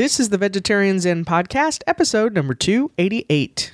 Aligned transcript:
This 0.00 0.18
is 0.18 0.30
the 0.30 0.38
Vegetarian 0.38 0.98
Zen 0.98 1.26
Podcast, 1.26 1.82
episode 1.86 2.32
number 2.32 2.54
288. 2.54 3.70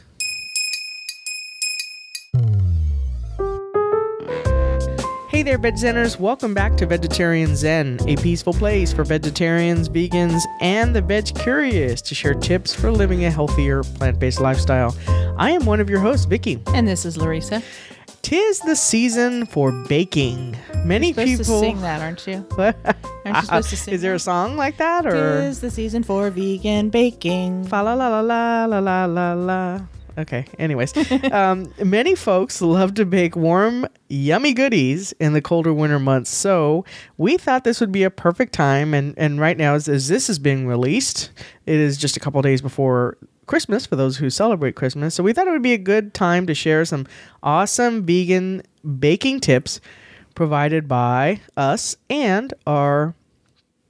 Hey 5.29 5.45
there, 5.45 5.57
Veg 5.57 5.75
Zeners. 5.75 6.19
Welcome 6.19 6.53
back 6.53 6.77
to 6.79 6.87
Vegetarian 6.87 7.54
Zen, 7.54 8.01
a 8.09 8.17
peaceful 8.17 8.53
place 8.53 8.93
for 8.93 9.04
vegetarians, 9.04 9.89
vegans, 9.89 10.43
and 10.61 10.97
the 10.97 11.01
veg 11.01 11.33
curious 11.37 12.03
to 12.03 12.17
share 12.17 12.35
tips 12.35 12.74
for 12.74 12.90
living 12.90 13.24
a 13.24 13.31
healthier 13.31 13.85
plant 13.85 14.19
based 14.19 14.40
lifestyle. 14.40 14.97
I 15.38 15.53
am 15.53 15.65
one 15.65 15.79
of 15.79 15.88
your 15.88 16.01
hosts, 16.01 16.27
Vicky. 16.27 16.61
And 16.74 16.88
this 16.88 17.05
is 17.05 17.16
Larissa. 17.16 17.62
Tis 18.27 18.59
the 18.59 18.74
season 18.74 19.47
for 19.47 19.70
baking. 19.70 20.56
Many 20.84 21.12
Supposed 21.12 21.29
people. 21.29 21.61
to 21.61 21.61
sing 21.61 21.80
that, 21.83 22.01
aren't 22.02 22.27
you? 22.27 22.45
Aren't 22.59 22.77
you 23.24 23.42
supposed 23.42 23.70
to 23.70 23.77
sing? 23.77 23.95
Is 23.95 24.02
there 24.02 24.15
a 24.15 24.19
song 24.19 24.56
like 24.56 24.79
that, 24.79 25.06
or 25.06 25.12
Tis 25.42 25.60
the 25.60 25.70
season 25.70 26.02
for 26.02 26.28
vegan 26.30 26.91
baking. 26.91 27.69
fa 27.69 27.84
la 27.84 27.95
la 27.95 28.09
la 28.09 28.20
la 28.23 28.64
la 28.64 28.80
la 28.80 29.05
la 29.05 29.33
la? 29.34 29.80
Okay. 30.19 30.45
Anyways, 30.59 30.92
um, 31.33 31.73
many 31.84 32.16
folks 32.16 32.60
love 32.60 32.95
to 32.95 33.06
bake 33.06 33.36
warm, 33.36 33.86
yummy 34.09 34.55
goodies 34.55 35.12
in 35.20 35.33
the 35.33 35.41
colder 35.41 35.72
winter 35.72 36.00
months. 36.00 36.30
So 36.30 36.84
we 37.19 37.36
thought 37.36 37.62
this 37.62 37.78
would 37.78 37.92
be 37.92 38.02
a 38.02 38.11
perfect 38.11 38.52
time. 38.52 38.92
And 38.92 39.14
and 39.16 39.38
right 39.38 39.56
now, 39.56 39.74
as, 39.74 39.88
as 39.88 40.08
this 40.08 40.28
is 40.28 40.41
being 40.41 40.66
released, 40.66 41.30
it 41.64 41.77
is 41.77 41.97
just 41.97 42.16
a 42.16 42.20
couple 42.20 42.42
days 42.42 42.61
before 42.61 43.19
Christmas 43.46 43.86
for 43.86 43.96
those 43.96 44.18
who 44.18 44.30
celebrate 44.30 44.74
Christmas. 44.74 45.14
So 45.14 45.23
we 45.23 45.32
thought 45.32 45.46
it 45.46 45.52
would 45.52 45.62
be 45.62 45.73
a 45.73 45.78
good 45.78 46.14
time 46.14 46.46
to 46.46 46.55
share 46.55 46.84
some 46.84 47.06
awesome 47.42 48.05
vegan 48.05 48.62
baking 48.98 49.41
tips 49.41 49.80
provided 50.34 50.86
by 50.88 51.41
us 51.56 51.96
and 52.10 52.52
our 52.66 53.14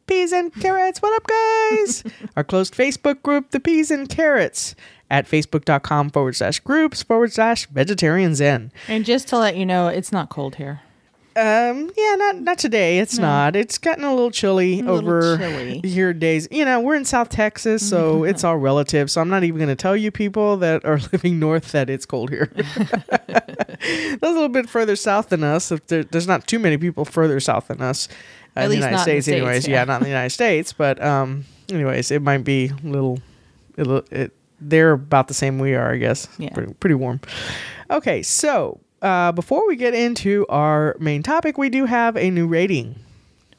Peas 0.06 0.32
and 0.32 0.54
Carrots. 0.54 1.02
What 1.02 1.14
up, 1.16 1.26
guys? 1.26 2.04
Our 2.36 2.44
closed 2.44 2.74
Facebook 2.74 3.22
group, 3.22 3.50
The 3.50 3.58
Peas 3.58 3.90
and 3.90 4.08
Carrots, 4.08 4.76
at 5.10 5.26
facebook.com 5.26 6.10
forward 6.10 6.36
slash 6.36 6.60
groups 6.60 7.02
forward 7.02 7.32
slash 7.32 7.66
vegetarian 7.66 8.36
zen. 8.36 8.70
And 8.86 9.04
just 9.04 9.26
to 9.28 9.38
let 9.38 9.56
you 9.56 9.66
know, 9.66 9.88
it's 9.88 10.12
not 10.12 10.28
cold 10.28 10.56
here. 10.56 10.80
Um, 11.36 11.90
yeah, 11.96 12.14
not 12.16 12.36
not 12.36 12.58
today. 12.58 12.98
It's 12.98 13.18
not. 13.18 13.56
It's 13.56 13.76
gotten 13.76 14.04
a 14.04 14.14
little 14.14 14.30
chilly 14.30 14.80
little 14.80 14.96
over 14.96 15.36
chilly. 15.36 15.80
here 15.84 16.14
days. 16.14 16.48
You 16.50 16.64
know, 16.64 16.80
we're 16.80 16.94
in 16.94 17.04
South 17.04 17.28
Texas, 17.28 17.86
so 17.86 18.24
it's 18.24 18.42
all 18.42 18.56
relative. 18.56 19.10
So 19.10 19.20
I'm 19.20 19.28
not 19.28 19.44
even 19.44 19.58
going 19.58 19.68
to 19.68 19.76
tell 19.76 19.94
you 19.94 20.10
people 20.10 20.56
that 20.58 20.84
are 20.86 20.98
living 21.12 21.38
north 21.38 21.72
that 21.72 21.90
it's 21.90 22.06
cold 22.06 22.30
here. 22.30 22.50
That's 22.56 24.22
a 24.22 24.30
little 24.30 24.48
bit 24.48 24.68
further 24.68 24.96
south 24.96 25.28
than 25.28 25.44
us. 25.44 25.70
If 25.70 25.86
there, 25.88 26.04
there's 26.04 26.26
not 26.26 26.46
too 26.46 26.58
many 26.58 26.78
people 26.78 27.04
further 27.04 27.38
south 27.38 27.68
than 27.68 27.82
us, 27.82 28.08
uh, 28.56 28.62
in 28.62 28.70
the 28.70 28.76
United 28.76 28.96
the 28.96 29.02
States, 29.02 29.26
States, 29.26 29.36
anyways. 29.36 29.68
Yeah. 29.68 29.80
yeah. 29.80 29.84
not 29.84 29.96
in 29.96 30.04
the 30.04 30.08
United 30.08 30.30
States, 30.30 30.72
but 30.72 31.02
um, 31.02 31.44
anyways, 31.68 32.10
it 32.10 32.22
might 32.22 32.44
be 32.44 32.68
a 32.68 32.86
little, 32.86 33.20
a 33.76 33.84
little 33.84 34.04
it, 34.10 34.32
they're 34.60 34.92
about 34.92 35.28
the 35.28 35.34
same 35.34 35.58
we 35.58 35.74
are, 35.74 35.92
I 35.92 35.98
guess. 35.98 36.28
Yeah. 36.38 36.50
Pretty, 36.50 36.72
pretty 36.74 36.94
warm. 36.94 37.20
Okay, 37.90 38.22
so 38.22 38.80
uh, 39.06 39.30
before 39.32 39.66
we 39.68 39.76
get 39.76 39.94
into 39.94 40.44
our 40.48 40.96
main 40.98 41.22
topic, 41.22 41.56
we 41.56 41.70
do 41.70 41.84
have 41.84 42.16
a 42.16 42.28
new 42.30 42.48
rating. 42.48 42.96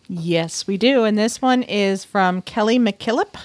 Yes, 0.09 0.67
we 0.67 0.77
do. 0.77 1.05
And 1.05 1.17
this 1.17 1.41
one 1.41 1.63
is 1.63 2.03
from 2.03 2.41
Kelly 2.41 2.77
McKillop 2.77 3.35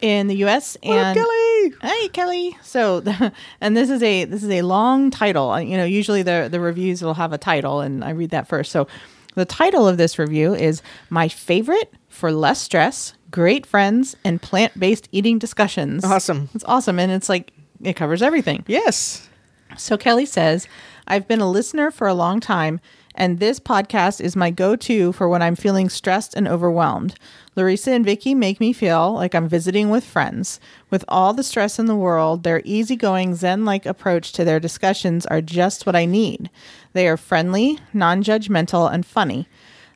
in 0.00 0.26
the 0.26 0.36
U.S. 0.38 0.76
And 0.82 1.16
Kelly? 1.16 1.72
Hey 1.82 2.08
Kelly. 2.08 2.56
So, 2.62 3.02
and 3.60 3.76
this 3.76 3.90
is 3.90 4.02
a 4.02 4.24
this 4.24 4.42
is 4.42 4.50
a 4.50 4.62
long 4.62 5.10
title. 5.10 5.50
Uh, 5.50 5.58
You 5.60 5.76
know, 5.76 5.84
usually 5.84 6.22
the 6.22 6.48
the 6.50 6.58
reviews 6.58 7.00
will 7.02 7.14
have 7.14 7.32
a 7.32 7.38
title, 7.38 7.80
and 7.80 8.02
I 8.04 8.10
read 8.10 8.30
that 8.30 8.48
first. 8.48 8.72
So, 8.72 8.88
the 9.36 9.44
title 9.44 9.86
of 9.86 9.98
this 9.98 10.18
review 10.18 10.54
is 10.54 10.82
"My 11.10 11.28
Favorite 11.28 11.92
for 12.08 12.32
Less 12.32 12.60
Stress, 12.60 13.14
Great 13.30 13.66
Friends, 13.66 14.16
and 14.24 14.42
Plant 14.42 14.78
Based 14.78 15.08
Eating 15.12 15.38
Discussions." 15.38 16.04
Awesome. 16.04 16.48
It's 16.54 16.64
awesome, 16.66 16.98
and 16.98 17.12
it's 17.12 17.28
like 17.28 17.52
it 17.82 17.94
covers 17.94 18.20
everything. 18.22 18.64
Yes. 18.66 19.28
So 19.76 19.96
Kelly 19.96 20.26
says, 20.26 20.66
I've 21.10 21.26
been 21.26 21.40
a 21.40 21.50
listener 21.50 21.90
for 21.90 22.06
a 22.06 22.14
long 22.14 22.38
time, 22.38 22.78
and 23.16 23.40
this 23.40 23.58
podcast 23.58 24.20
is 24.20 24.36
my 24.36 24.52
go 24.52 24.76
to 24.76 25.10
for 25.10 25.28
when 25.28 25.42
I'm 25.42 25.56
feeling 25.56 25.88
stressed 25.88 26.34
and 26.34 26.46
overwhelmed. 26.46 27.16
Larissa 27.56 27.90
and 27.90 28.04
Vicky 28.04 28.32
make 28.32 28.60
me 28.60 28.72
feel 28.72 29.14
like 29.14 29.34
I'm 29.34 29.48
visiting 29.48 29.90
with 29.90 30.04
friends. 30.04 30.60
With 30.88 31.04
all 31.08 31.32
the 31.32 31.42
stress 31.42 31.80
in 31.80 31.86
the 31.86 31.96
world, 31.96 32.44
their 32.44 32.62
easygoing 32.64 33.34
Zen 33.34 33.64
like 33.64 33.86
approach 33.86 34.30
to 34.34 34.44
their 34.44 34.60
discussions 34.60 35.26
are 35.26 35.40
just 35.40 35.84
what 35.84 35.96
I 35.96 36.04
need. 36.04 36.48
They 36.92 37.08
are 37.08 37.16
friendly, 37.16 37.80
non 37.92 38.22
judgmental, 38.22 38.88
and 38.88 39.04
funny. 39.04 39.48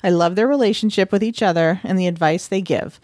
I 0.02 0.10
love 0.10 0.34
their 0.34 0.48
relationship 0.48 1.12
with 1.12 1.22
each 1.22 1.44
other 1.44 1.80
and 1.84 1.96
the 1.96 2.08
advice 2.08 2.48
they 2.48 2.60
give. 2.60 2.98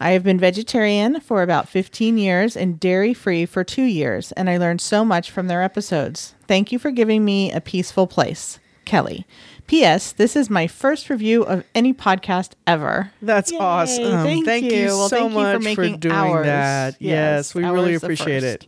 I 0.00 0.10
have 0.10 0.24
been 0.24 0.38
vegetarian 0.38 1.20
for 1.20 1.42
about 1.42 1.68
15 1.68 2.18
years 2.18 2.56
and 2.56 2.80
dairy 2.80 3.14
free 3.14 3.46
for 3.46 3.62
two 3.62 3.84
years, 3.84 4.32
and 4.32 4.50
I 4.50 4.56
learned 4.56 4.80
so 4.80 5.04
much 5.04 5.30
from 5.30 5.46
their 5.46 5.62
episodes. 5.62 6.34
Thank 6.48 6.72
you 6.72 6.78
for 6.78 6.90
giving 6.90 7.24
me 7.24 7.52
a 7.52 7.60
peaceful 7.60 8.06
place. 8.06 8.58
Kelly. 8.84 9.26
P.S. 9.66 10.12
This 10.12 10.36
is 10.36 10.50
my 10.50 10.66
first 10.66 11.08
review 11.08 11.42
of 11.42 11.64
any 11.74 11.94
podcast 11.94 12.52
ever. 12.66 13.12
That's 13.22 13.50
Yay, 13.50 13.58
awesome. 13.58 14.44
thank 14.44 14.64
you, 14.64 14.72
you. 14.72 14.86
Well, 14.88 15.08
so 15.08 15.16
thank 15.16 15.32
you 15.32 15.38
for 15.38 15.42
much 15.42 15.74
for, 15.74 15.80
making 15.80 16.00
doing 16.00 16.14
ours. 16.14 16.46
that. 16.46 16.96
Yes, 17.00 17.00
Yes, 17.00 17.54
we 17.54 17.64
really 17.64 17.94
appreciate 17.94 18.44
it. 18.44 18.66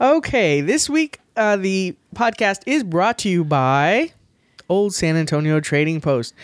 Okay, 0.00 0.62
this 0.62 0.88
week 0.88 1.20
uh, 1.36 1.56
the 1.56 1.94
podcast 2.14 2.62
is 2.66 2.82
brought 2.82 3.18
to 3.18 3.28
you 3.28 3.44
by 3.44 4.12
Old 4.68 4.94
San 4.94 5.16
Antonio 5.16 5.60
Trading 5.60 6.00
Post. 6.00 6.34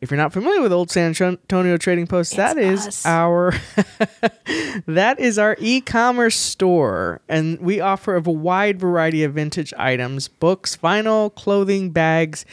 If 0.00 0.12
you're 0.12 0.18
not 0.18 0.32
familiar 0.32 0.62
with 0.62 0.72
Old 0.72 0.90
San 0.90 1.12
Antonio 1.20 1.76
Trading 1.76 2.06
Post, 2.06 2.36
that 2.36 2.56
is 2.56 2.86
us. 2.86 3.06
our 3.06 3.52
that 4.86 5.18
is 5.18 5.38
our 5.38 5.56
e-commerce 5.58 6.36
store, 6.36 7.20
and 7.28 7.58
we 7.58 7.80
offer 7.80 8.14
a 8.14 8.20
wide 8.20 8.78
variety 8.78 9.24
of 9.24 9.34
vintage 9.34 9.74
items: 9.76 10.28
books, 10.28 10.76
vinyl, 10.76 11.34
clothing, 11.34 11.90
bags, 11.90 12.46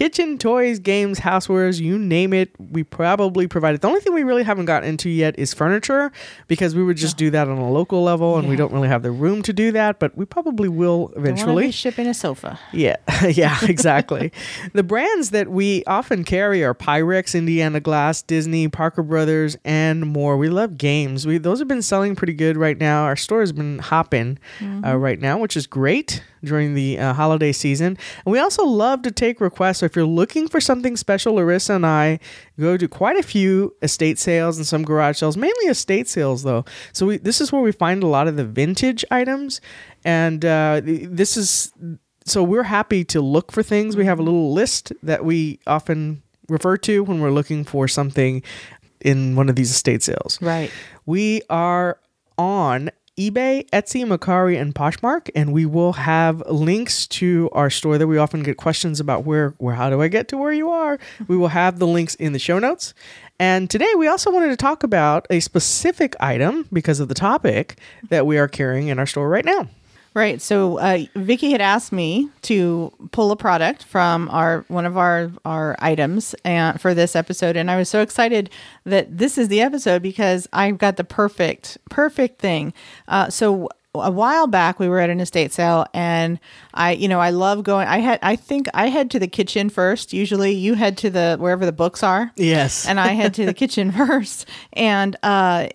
kitchen 0.00 0.38
toys, 0.38 0.78
games, 0.78 1.20
housewares, 1.20 1.78
you 1.78 1.98
name 1.98 2.32
it. 2.32 2.50
We 2.58 2.82
probably 2.82 3.46
provide 3.46 3.74
it. 3.74 3.82
The 3.82 3.88
only 3.88 4.00
thing 4.00 4.14
we 4.14 4.22
really 4.22 4.42
haven't 4.42 4.64
gotten 4.64 4.88
into 4.88 5.10
yet 5.10 5.38
is 5.38 5.52
furniture 5.52 6.10
because 6.48 6.74
we 6.74 6.82
would 6.82 6.96
just 6.96 7.18
do 7.18 7.28
that 7.32 7.48
on 7.48 7.58
a 7.58 7.70
local 7.70 8.02
level, 8.02 8.38
and 8.38 8.48
we 8.48 8.56
don't 8.56 8.72
really 8.72 8.88
have 8.88 9.02
the 9.02 9.10
room 9.10 9.42
to 9.42 9.52
do 9.52 9.72
that. 9.72 9.98
But 9.98 10.16
we 10.16 10.24
probably 10.24 10.70
will 10.70 11.12
eventually. 11.16 11.66
be 11.66 11.70
shipping 11.70 12.06
a 12.06 12.14
sofa. 12.14 12.58
Yeah, 12.72 12.96
yeah, 13.28 13.58
exactly. 13.62 14.32
the 14.72 14.82
brands 14.82 15.30
that 15.30 15.48
we 15.48 15.84
often 15.84 16.24
carry 16.24 16.64
are 16.64 16.74
Pyrex, 16.74 17.36
Indiana 17.36 17.78
Glass, 17.78 18.22
Disney, 18.22 18.68
Parker 18.68 19.02
Brothers, 19.02 19.58
and 19.66 20.06
more. 20.06 20.38
We 20.38 20.48
love 20.48 20.78
games. 20.78 21.26
We 21.26 21.36
those 21.36 21.58
have 21.58 21.68
been 21.68 21.82
selling 21.82 22.16
pretty 22.16 22.32
good 22.32 22.56
right 22.56 22.78
now. 22.78 23.04
Our 23.04 23.16
store 23.16 23.40
has 23.40 23.52
been 23.52 23.80
hopping 23.80 24.38
uh, 24.82 24.96
right 24.96 25.20
now, 25.20 25.36
which 25.36 25.58
is 25.58 25.66
great 25.66 26.22
during 26.42 26.74
the 26.74 26.98
uh, 26.98 27.12
holiday 27.12 27.52
season. 27.52 27.98
And 28.24 28.32
we 28.32 28.38
also 28.38 28.64
love 28.64 29.02
to 29.02 29.10
take 29.10 29.40
requests. 29.40 29.78
So 29.78 29.86
if 29.86 29.96
you're 29.96 30.04
looking 30.04 30.48
for 30.48 30.60
something 30.60 30.96
special, 30.96 31.34
Larissa 31.34 31.74
and 31.74 31.86
I 31.86 32.18
go 32.58 32.76
to 32.76 32.88
quite 32.88 33.16
a 33.16 33.22
few 33.22 33.74
estate 33.82 34.18
sales 34.18 34.56
and 34.56 34.66
some 34.66 34.82
garage 34.82 35.18
sales, 35.18 35.36
mainly 35.36 35.66
estate 35.66 36.08
sales 36.08 36.42
though. 36.42 36.64
So 36.92 37.06
we, 37.06 37.16
this 37.18 37.40
is 37.40 37.52
where 37.52 37.62
we 37.62 37.72
find 37.72 38.02
a 38.02 38.06
lot 38.06 38.28
of 38.28 38.36
the 38.36 38.44
vintage 38.44 39.04
items, 39.10 39.60
and 40.04 40.44
uh, 40.44 40.80
this 40.84 41.36
is 41.36 41.72
so 42.24 42.42
we're 42.42 42.62
happy 42.64 43.04
to 43.04 43.20
look 43.20 43.50
for 43.50 43.62
things. 43.62 43.96
We 43.96 44.04
have 44.04 44.18
a 44.18 44.22
little 44.22 44.52
list 44.52 44.92
that 45.02 45.24
we 45.24 45.58
often 45.66 46.22
refer 46.48 46.76
to 46.76 47.02
when 47.02 47.20
we're 47.20 47.30
looking 47.30 47.64
for 47.64 47.88
something 47.88 48.42
in 49.00 49.36
one 49.36 49.48
of 49.48 49.56
these 49.56 49.70
estate 49.70 50.02
sales. 50.02 50.38
Right. 50.40 50.70
We 51.06 51.42
are 51.48 51.98
on 52.36 52.90
eBay, 53.20 53.68
Etsy, 53.68 54.02
Mercari, 54.06 54.58
and 54.58 54.74
Poshmark, 54.74 55.28
and 55.34 55.52
we 55.52 55.66
will 55.66 55.92
have 55.92 56.42
links 56.48 57.06
to 57.08 57.50
our 57.52 57.68
store 57.68 57.98
that 57.98 58.06
we 58.06 58.16
often 58.16 58.42
get 58.42 58.56
questions 58.56 58.98
about 58.98 59.24
where, 59.24 59.50
where, 59.58 59.74
how 59.74 59.90
do 59.90 60.00
I 60.00 60.08
get 60.08 60.26
to 60.28 60.38
where 60.38 60.52
you 60.52 60.70
are? 60.70 60.98
We 61.28 61.36
will 61.36 61.48
have 61.48 61.78
the 61.78 61.86
links 61.86 62.14
in 62.14 62.32
the 62.32 62.38
show 62.38 62.58
notes. 62.58 62.94
And 63.38 63.68
today 63.68 63.92
we 63.96 64.08
also 64.08 64.30
wanted 64.30 64.48
to 64.48 64.56
talk 64.56 64.82
about 64.82 65.26
a 65.28 65.40
specific 65.40 66.16
item 66.18 66.66
because 66.72 66.98
of 66.98 67.08
the 67.08 67.14
topic 67.14 67.78
that 68.08 68.26
we 68.26 68.38
are 68.38 68.48
carrying 68.48 68.88
in 68.88 68.98
our 68.98 69.06
store 69.06 69.28
right 69.28 69.44
now. 69.44 69.68
Right. 70.12 70.42
So 70.42 70.78
uh, 70.78 71.04
Vicky 71.14 71.52
had 71.52 71.60
asked 71.60 71.92
me 71.92 72.28
to 72.42 72.92
pull 73.12 73.30
a 73.30 73.36
product 73.36 73.84
from 73.84 74.28
our 74.30 74.64
one 74.66 74.84
of 74.84 74.96
our 74.96 75.30
our 75.44 75.76
items 75.78 76.34
and 76.44 76.80
for 76.80 76.94
this 76.94 77.14
episode, 77.14 77.56
and 77.56 77.70
I 77.70 77.76
was 77.76 77.88
so 77.88 78.00
excited 78.02 78.50
that 78.84 79.16
this 79.18 79.38
is 79.38 79.46
the 79.48 79.60
episode 79.60 80.02
because 80.02 80.48
I've 80.52 80.78
got 80.78 80.96
the 80.96 81.04
perfect 81.04 81.78
perfect 81.90 82.40
thing. 82.40 82.72
Uh, 83.06 83.30
so 83.30 83.68
a 83.94 84.10
while 84.10 84.46
back 84.46 84.78
we 84.78 84.88
were 84.88 85.00
at 85.00 85.10
an 85.10 85.18
estate 85.18 85.52
sale 85.52 85.84
and 85.92 86.38
I 86.74 86.92
you 86.92 87.08
know 87.08 87.18
I 87.18 87.30
love 87.30 87.64
going 87.64 87.88
I 87.88 87.98
had 87.98 88.20
I 88.22 88.36
think 88.36 88.68
I 88.72 88.86
head 88.88 89.10
to 89.10 89.18
the 89.18 89.26
kitchen 89.26 89.68
first 89.68 90.12
usually 90.12 90.52
you 90.52 90.74
head 90.74 90.96
to 90.98 91.10
the 91.10 91.36
wherever 91.40 91.66
the 91.66 91.72
books 91.72 92.04
are 92.04 92.30
Yes. 92.36 92.86
and 92.86 93.00
I 93.00 93.08
head 93.08 93.34
to 93.34 93.46
the 93.46 93.54
kitchen 93.62 93.90
first. 93.90 94.46
And 94.74 95.16
uh, 95.24 95.66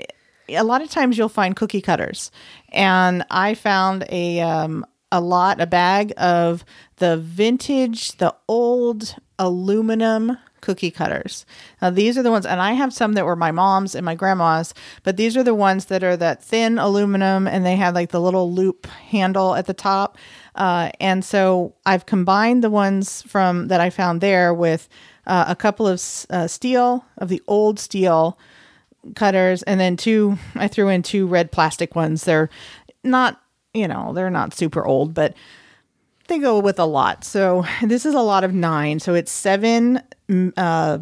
a 0.50 0.64
lot 0.64 0.82
of 0.82 0.90
times 0.90 1.18
you'll 1.18 1.30
find 1.30 1.56
cookie 1.56 1.82
cutters, 1.82 2.32
and 2.70 3.26
I 3.30 3.54
found 3.56 4.06
a 4.10 4.42
um, 4.42 4.86
a 5.12 5.22
lot 5.22 5.62
a 5.62 5.68
bag 5.68 6.14
of 6.18 6.66
the 6.98 7.18
vintage, 7.18 8.14
the 8.18 8.36
old 8.48 9.16
aluminum 9.40 10.38
cookie 10.66 10.92
cutters. 10.92 11.46
Now, 11.82 11.92
these 11.92 12.18
are 12.18 12.24
the 12.24 12.32
ones, 12.32 12.46
and 12.46 12.60
I 12.60 12.74
have 12.74 12.92
some 12.92 13.14
that 13.14 13.26
were 13.26 13.36
my 13.36 13.52
mom's 13.52 13.94
and 13.94 14.04
my 14.04 14.16
grandma's, 14.16 14.74
but 15.04 15.16
these 15.16 15.38
are 15.38 15.44
the 15.44 15.54
ones 15.54 15.86
that 15.86 16.04
are 16.04 16.18
that 16.18 16.44
thin 16.44 16.80
aluminum 16.80 17.48
and 17.48 17.66
they 17.66 17.76
have 17.76 17.94
like 17.94 18.10
the 18.10 18.22
little 18.22 18.52
loop 18.52 18.88
handle 18.88 19.56
at 19.56 19.68
the 19.68 19.74
top. 19.74 20.18
Uh, 20.56 20.90
and 21.00 21.24
so 21.24 21.76
I've 21.86 22.06
combined 22.06 22.64
the 22.64 22.70
ones 22.70 23.22
from 23.24 23.68
that 23.68 23.80
I 23.80 23.90
found 23.92 24.22
there 24.22 24.54
with 24.54 24.90
uh, 25.28 25.46
a 25.48 25.56
couple 25.56 25.88
of 25.88 26.02
uh, 26.30 26.48
steel, 26.48 27.06
of 27.18 27.30
the 27.30 27.44
old 27.48 27.80
steel 27.80 28.40
cutters, 29.16 29.64
and 29.64 29.80
then 29.80 29.98
two, 29.98 30.38
I 30.56 30.68
threw 30.68 30.90
in 30.90 31.04
two 31.04 31.28
red 31.28 31.52
plastic 31.52 31.96
ones. 31.96 32.24
They're 32.24 32.50
not, 33.04 33.42
you 33.74 33.88
know, 33.88 34.14
they're 34.14 34.30
not 34.30 34.54
super 34.54 34.86
old, 34.86 35.14
but 35.14 35.36
they 36.28 36.40
go 36.40 36.60
with 36.60 36.80
a 36.80 36.86
lot. 36.86 37.24
So 37.24 37.66
this 37.84 38.06
is 38.06 38.16
a 38.16 38.22
lot 38.22 38.44
of 38.44 38.54
nine. 38.54 39.00
So 39.00 39.14
it's 39.14 39.32
seven, 39.32 40.02
mm, 40.28 40.52
uh, 40.58 41.00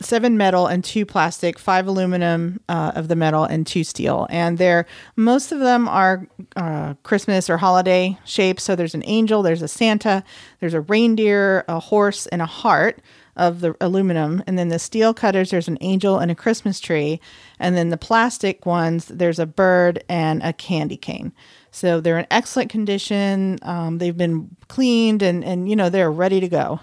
seven 0.00 0.38
metal 0.38 0.66
and 0.66 0.82
two 0.82 1.04
plastic, 1.04 1.58
five 1.58 1.86
aluminum 1.86 2.60
uh, 2.68 2.92
of 2.94 3.08
the 3.08 3.16
metal 3.16 3.44
and 3.44 3.66
two 3.66 3.84
steel. 3.84 4.26
And 4.30 4.56
they're 4.56 4.86
most 5.16 5.52
of 5.52 5.60
them 5.60 5.88
are 5.88 6.26
uh, 6.56 6.94
Christmas 7.02 7.50
or 7.50 7.58
holiday 7.58 8.18
shapes. 8.24 8.62
So 8.62 8.74
there's 8.74 8.94
an 8.94 9.02
angel, 9.04 9.42
there's 9.42 9.62
a 9.62 9.68
Santa, 9.68 10.24
there's 10.60 10.74
a 10.74 10.80
reindeer, 10.80 11.64
a 11.68 11.78
horse, 11.78 12.26
and 12.28 12.40
a 12.40 12.46
heart 12.46 13.00
of 13.36 13.60
the 13.60 13.74
aluminum. 13.80 14.42
And 14.46 14.58
then 14.58 14.68
the 14.68 14.78
steel 14.78 15.14
cutters, 15.14 15.50
there's 15.50 15.68
an 15.68 15.78
angel 15.80 16.18
and 16.18 16.30
a 16.30 16.34
Christmas 16.34 16.80
tree. 16.80 17.20
And 17.58 17.76
then 17.76 17.90
the 17.90 17.96
plastic 17.96 18.66
ones, 18.66 19.06
there's 19.06 19.38
a 19.38 19.46
bird 19.46 20.04
and 20.08 20.42
a 20.42 20.52
candy 20.52 20.96
cane. 20.96 21.32
So 21.70 22.00
they're 22.00 22.18
in 22.18 22.26
excellent 22.30 22.70
condition. 22.70 23.58
Um, 23.62 23.98
they've 23.98 24.16
been 24.16 24.56
cleaned 24.68 25.22
and, 25.22 25.44
and, 25.44 25.68
you 25.68 25.76
know, 25.76 25.88
they're 25.88 26.10
ready 26.10 26.40
to 26.40 26.48
go. 26.48 26.80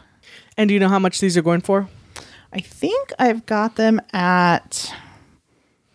And 0.57 0.67
do 0.67 0.73
you 0.73 0.79
know 0.79 0.89
how 0.89 0.99
much 0.99 1.19
these 1.19 1.38
are 1.38 1.41
going 1.41 1.61
for? 1.61 1.89
I 2.53 2.59
think 2.59 3.11
I've 3.19 3.45
got 3.45 3.75
them 3.75 4.01
at 4.13 4.93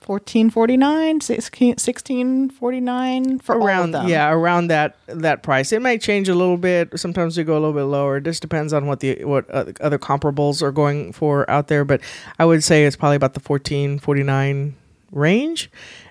fourteen 0.02 0.50
forty 0.50 0.76
nine, 0.76 1.20
sixteen 1.20 2.50
forty 2.50 2.80
nine 2.80 3.38
for 3.38 3.56
around 3.56 3.94
all 3.94 4.02
of 4.02 4.02
them. 4.02 4.08
yeah 4.08 4.30
around 4.30 4.66
that 4.68 4.96
that 5.06 5.42
price. 5.42 5.72
It 5.72 5.80
might 5.82 6.00
change 6.00 6.28
a 6.28 6.34
little 6.34 6.56
bit. 6.56 6.98
Sometimes 6.98 7.36
they 7.36 7.44
go 7.44 7.54
a 7.54 7.60
little 7.60 7.72
bit 7.72 7.84
lower. 7.84 8.18
It 8.18 8.24
just 8.24 8.42
depends 8.42 8.72
on 8.72 8.86
what 8.86 9.00
the 9.00 9.24
what 9.24 9.48
other 9.50 9.98
comparables 9.98 10.62
are 10.62 10.72
going 10.72 11.12
for 11.12 11.48
out 11.50 11.68
there. 11.68 11.84
But 11.84 12.00
I 12.38 12.44
would 12.44 12.62
say 12.62 12.84
it's 12.84 12.96
probably 12.96 13.16
about 13.16 13.34
the 13.34 13.40
fourteen 13.40 13.98
forty 13.98 14.22
nine 14.22 14.74
range. 15.10 15.70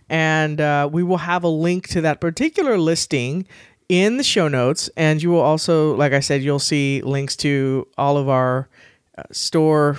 And 0.10 0.60
uh, 0.60 0.90
we 0.92 1.04
will 1.04 1.18
have 1.18 1.44
a 1.44 1.48
link 1.48 1.88
to 1.90 2.02
that 2.02 2.20
particular 2.20 2.78
listing 2.78 3.48
in 3.88 4.18
the 4.18 4.24
show 4.24 4.50
notes. 4.50 4.90
And 4.98 5.24
you 5.24 5.30
will 5.30 5.40
also, 5.40 5.96
like 5.96 6.12
I 6.12 6.20
said, 6.20 6.44
you'll 6.44 6.60
see 6.60 7.02
links 7.02 7.38
to 7.38 7.88
all 7.98 8.18
of 8.18 8.28
our 8.28 8.68
uh, 9.18 9.24
store 9.32 9.98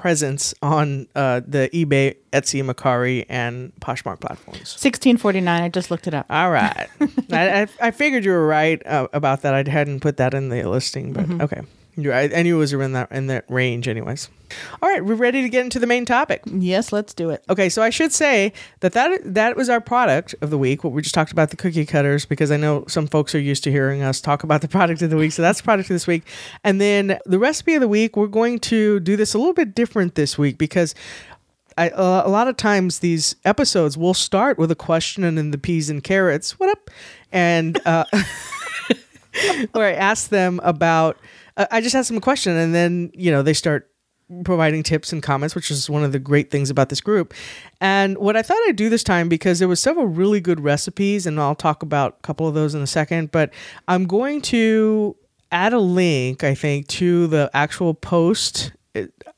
presence 0.00 0.54
on 0.62 1.08
uh, 1.14 1.40
the 1.46 1.68
eBay, 1.72 2.16
Etsy, 2.32 2.62
Mercari, 2.62 3.26
and 3.28 3.72
Poshmark 3.80 4.20
platforms. 4.20 4.68
Sixteen 4.78 5.16
forty 5.16 5.40
nine. 5.40 5.62
I 5.62 5.68
just 5.68 5.90
looked 5.90 6.06
it 6.06 6.14
up. 6.14 6.26
All 6.30 6.50
right, 6.50 6.88
I, 7.32 7.62
I, 7.62 7.66
I, 7.80 7.90
figured 7.90 8.24
you 8.24 8.30
were 8.30 8.46
right 8.46 8.84
uh, 8.86 9.08
about 9.12 9.42
that. 9.42 9.54
I 9.54 9.68
hadn't 9.68 10.00
put 10.00 10.16
that 10.18 10.34
in 10.34 10.48
the 10.48 10.64
listing, 10.64 11.12
but 11.12 11.24
mm-hmm. 11.24 11.40
okay. 11.42 11.62
I, 12.06 12.30
I 12.34 12.42
knew 12.42 12.56
it 12.56 12.58
was 12.58 12.72
in 12.72 12.92
that 12.92 13.10
in 13.10 13.26
that 13.26 13.44
range, 13.48 13.88
anyways. 13.88 14.28
All 14.80 14.88
right, 14.88 15.04
we're 15.04 15.14
ready 15.14 15.42
to 15.42 15.48
get 15.48 15.64
into 15.64 15.78
the 15.78 15.86
main 15.86 16.04
topic. 16.04 16.42
Yes, 16.46 16.92
let's 16.92 17.12
do 17.12 17.30
it. 17.30 17.44
Okay, 17.50 17.68
so 17.68 17.82
I 17.82 17.90
should 17.90 18.12
say 18.12 18.52
that 18.80 18.92
that 18.92 19.20
that 19.24 19.56
was 19.56 19.68
our 19.68 19.80
product 19.80 20.34
of 20.40 20.50
the 20.50 20.58
week. 20.58 20.84
What 20.84 20.92
we 20.92 21.02
just 21.02 21.14
talked 21.14 21.32
about 21.32 21.50
the 21.50 21.56
cookie 21.56 21.84
cutters 21.84 22.24
because 22.24 22.50
I 22.50 22.56
know 22.56 22.84
some 22.88 23.06
folks 23.06 23.34
are 23.34 23.40
used 23.40 23.64
to 23.64 23.70
hearing 23.70 24.02
us 24.02 24.20
talk 24.20 24.42
about 24.42 24.62
the 24.62 24.68
product 24.78 25.02
of 25.02 25.10
the 25.10 25.16
week. 25.16 25.32
So 25.32 25.42
that's 25.42 25.60
the 25.60 25.64
product 25.64 25.90
of 25.90 25.94
this 25.94 26.06
week, 26.06 26.22
and 26.64 26.80
then 26.80 27.18
the 27.26 27.38
recipe 27.38 27.74
of 27.74 27.80
the 27.80 27.88
week. 27.88 28.16
We're 28.16 28.26
going 28.26 28.58
to 28.60 29.00
do 29.00 29.16
this 29.16 29.34
a 29.34 29.38
little 29.38 29.54
bit 29.54 29.74
different 29.74 30.14
this 30.14 30.38
week 30.38 30.56
because 30.56 30.94
I, 31.78 31.90
uh, 31.90 32.22
a 32.26 32.28
lot 32.28 32.48
of 32.48 32.56
times 32.56 32.98
these 32.98 33.36
episodes 33.44 33.96
will 33.96 34.14
start 34.14 34.58
with 34.58 34.70
a 34.72 34.74
question 34.74 35.22
and 35.22 35.38
then 35.38 35.52
the 35.52 35.58
peas 35.58 35.88
and 35.88 36.02
carrots. 36.02 36.58
What 36.58 36.70
up? 36.70 36.90
And 37.30 37.80
uh, 37.86 38.04
where 39.72 39.86
I 39.86 39.92
ask 39.92 40.28
them 40.28 40.60
about 40.64 41.18
I 41.70 41.80
just 41.80 41.94
ask 41.94 42.08
them 42.08 42.16
a 42.16 42.20
question, 42.20 42.56
and 42.56 42.74
then 42.74 43.10
you 43.14 43.30
know 43.30 43.42
they 43.42 43.52
start 43.52 43.90
providing 44.44 44.82
tips 44.82 45.12
and 45.12 45.22
comments, 45.22 45.54
which 45.54 45.70
is 45.70 45.88
one 45.88 46.04
of 46.04 46.12
the 46.12 46.18
great 46.18 46.50
things 46.50 46.68
about 46.70 46.90
this 46.90 47.00
group. 47.00 47.32
And 47.80 48.18
what 48.18 48.36
I 48.36 48.42
thought 48.42 48.58
I'd 48.66 48.76
do 48.76 48.90
this 48.90 49.02
time 49.02 49.28
because 49.28 49.58
there 49.58 49.68
was 49.68 49.80
several 49.80 50.06
really 50.06 50.40
good 50.40 50.60
recipes, 50.60 51.26
and 51.26 51.40
I'll 51.40 51.54
talk 51.54 51.82
about 51.82 52.16
a 52.18 52.22
couple 52.22 52.46
of 52.46 52.54
those 52.54 52.74
in 52.74 52.82
a 52.82 52.86
second. 52.86 53.32
But 53.32 53.52
I'm 53.88 54.06
going 54.06 54.42
to 54.42 55.16
add 55.50 55.72
a 55.72 55.78
link, 55.78 56.44
I 56.44 56.54
think, 56.54 56.88
to 56.88 57.26
the 57.26 57.50
actual 57.54 57.94
post. 57.94 58.72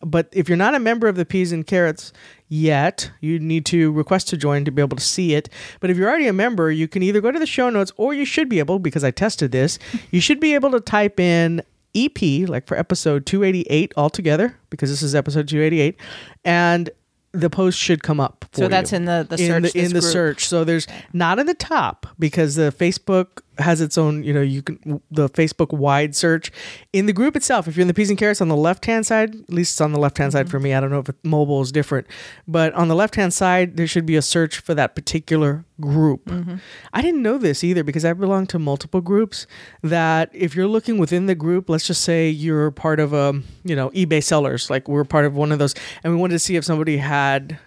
But 0.03 0.29
if 0.33 0.49
you're 0.49 0.57
not 0.57 0.75
a 0.75 0.81
member 0.81 1.07
of 1.09 1.17
the 1.17 1.27
Peas 1.27 1.53
and 1.53 1.67
Carrots 1.67 2.13
yet, 2.49 3.11
you 3.21 3.39
need 3.39 3.67
to 3.67 3.93
request 3.93 4.29
to 4.29 4.37
join 4.37 4.65
to 4.65 4.71
be 4.71 4.81
able 4.81 4.97
to 4.97 5.05
see 5.05 5.35
it. 5.35 5.51
But 5.79 5.91
if 5.91 5.97
you're 5.97 6.09
already 6.09 6.27
a 6.27 6.33
member, 6.33 6.71
you 6.71 6.89
can 6.89 7.03
either 7.03 7.21
go 7.21 7.31
to 7.31 7.39
the 7.39 7.47
show 7.47 7.71
notes 7.71 7.93
or 7.97 8.15
you 8.15 8.25
should 8.25 8.49
be 8.49 8.59
able, 8.59 8.79
because 8.79 9.05
I 9.05 9.11
tested 9.11 9.53
this, 9.53 9.79
you 10.11 10.21
should 10.21 10.41
be 10.41 10.55
able 10.55 10.71
to 10.73 10.81
type 10.81 11.21
in 11.21 11.63
EP, 11.95 12.49
like 12.49 12.67
for 12.67 12.77
episode 12.77 13.27
288 13.27 13.93
altogether, 13.97 14.57
because 14.71 14.91
this 14.91 15.03
is 15.03 15.15
episode 15.15 15.49
288, 15.49 15.99
and 16.45 16.91
the 17.33 17.51
post 17.51 17.79
should 17.79 18.03
come 18.03 18.19
up. 18.21 18.45
so 18.53 18.69
that's 18.69 18.93
you. 18.93 18.97
in 18.97 19.05
the 19.05 19.27
the 19.29 19.39
search 19.39 19.51
in 19.51 19.63
the, 19.63 19.79
in 19.79 19.93
the 19.93 20.03
search. 20.03 20.49
So 20.49 20.65
there's 20.65 20.87
not 21.13 21.39
in 21.39 21.47
the 21.47 21.55
top 21.55 22.07
because 22.19 22.57
the 22.57 22.73
Facebook 22.73 23.43
has 23.59 23.81
its 23.81 23.99
own, 23.99 24.25
you 24.25 24.33
know, 24.33 24.41
you 24.41 24.63
can 24.63 25.03
the 25.11 25.29
Facebook 25.29 25.77
wide 25.77 26.15
search 26.15 26.51
in 26.93 27.07
the 27.07 27.13
group 27.13 27.37
itself. 27.37 27.69
If 27.69 27.77
you're 27.77 27.83
in 27.83 27.89
the 27.89 27.95
peas 27.95 28.09
and 28.09 28.19
carrots 28.19 28.41
on 28.41 28.49
the 28.49 28.57
left 28.57 28.87
hand 28.87 29.07
side, 29.07 29.35
at 29.35 29.51
least 29.51 29.75
it's 29.75 29.81
on 29.81 29.93
the 29.93 29.99
left 29.99 30.19
hand 30.19 30.33
mm-hmm. 30.33 30.39
side 30.39 30.51
for 30.51 30.59
me. 30.59 30.75
I 30.75 30.81
don't 30.81 30.91
know 30.91 31.01
if 31.01 31.11
mobile 31.23 31.61
is 31.61 31.73
different, 31.73 32.07
but 32.49 32.73
on 32.75 32.89
the 32.89 32.95
left 32.95 33.17
hand 33.17 33.35
side 33.35 33.77
there 33.77 33.87
should 33.87 34.07
be 34.07 34.17
a 34.17 34.23
search 34.23 34.59
for 34.59 34.75
that 34.75 34.95
particular 34.95 35.65
group. 35.81 36.27
Mm-hmm. 36.27 36.57
I 36.93 37.03
didn't 37.03 37.23
know 37.23 37.39
this 37.39 37.63
either 37.63 37.85
because 37.85 38.05
I 38.05 38.13
belong 38.13 38.47
to 38.49 38.59
multiple 38.59 39.01
groups. 39.01 39.47
That 39.83 40.31
if 40.33 40.55
you're 40.55 40.69
looking 40.69 40.99
within 40.99 41.27
the 41.27 41.35
group, 41.35 41.69
let's 41.69 41.87
just 41.87 42.03
say 42.03 42.29
you're 42.29 42.71
part 42.71 43.01
of 43.01 43.13
a, 43.13 43.41
you 43.65 43.77
know, 43.77 43.91
eBay 43.91 44.23
sellers, 44.23 44.71
like 44.71 44.89
we're 44.89 45.05
part 45.05 45.25
of 45.25 45.35
one 45.35 45.53
of 45.53 45.59
those, 45.59 45.75
and 46.03 46.13
we 46.13 46.19
wanted 46.19 46.35
to 46.35 46.39
see 46.39 46.57
if 46.57 46.65
somebody 46.65 46.99
had 46.99 47.59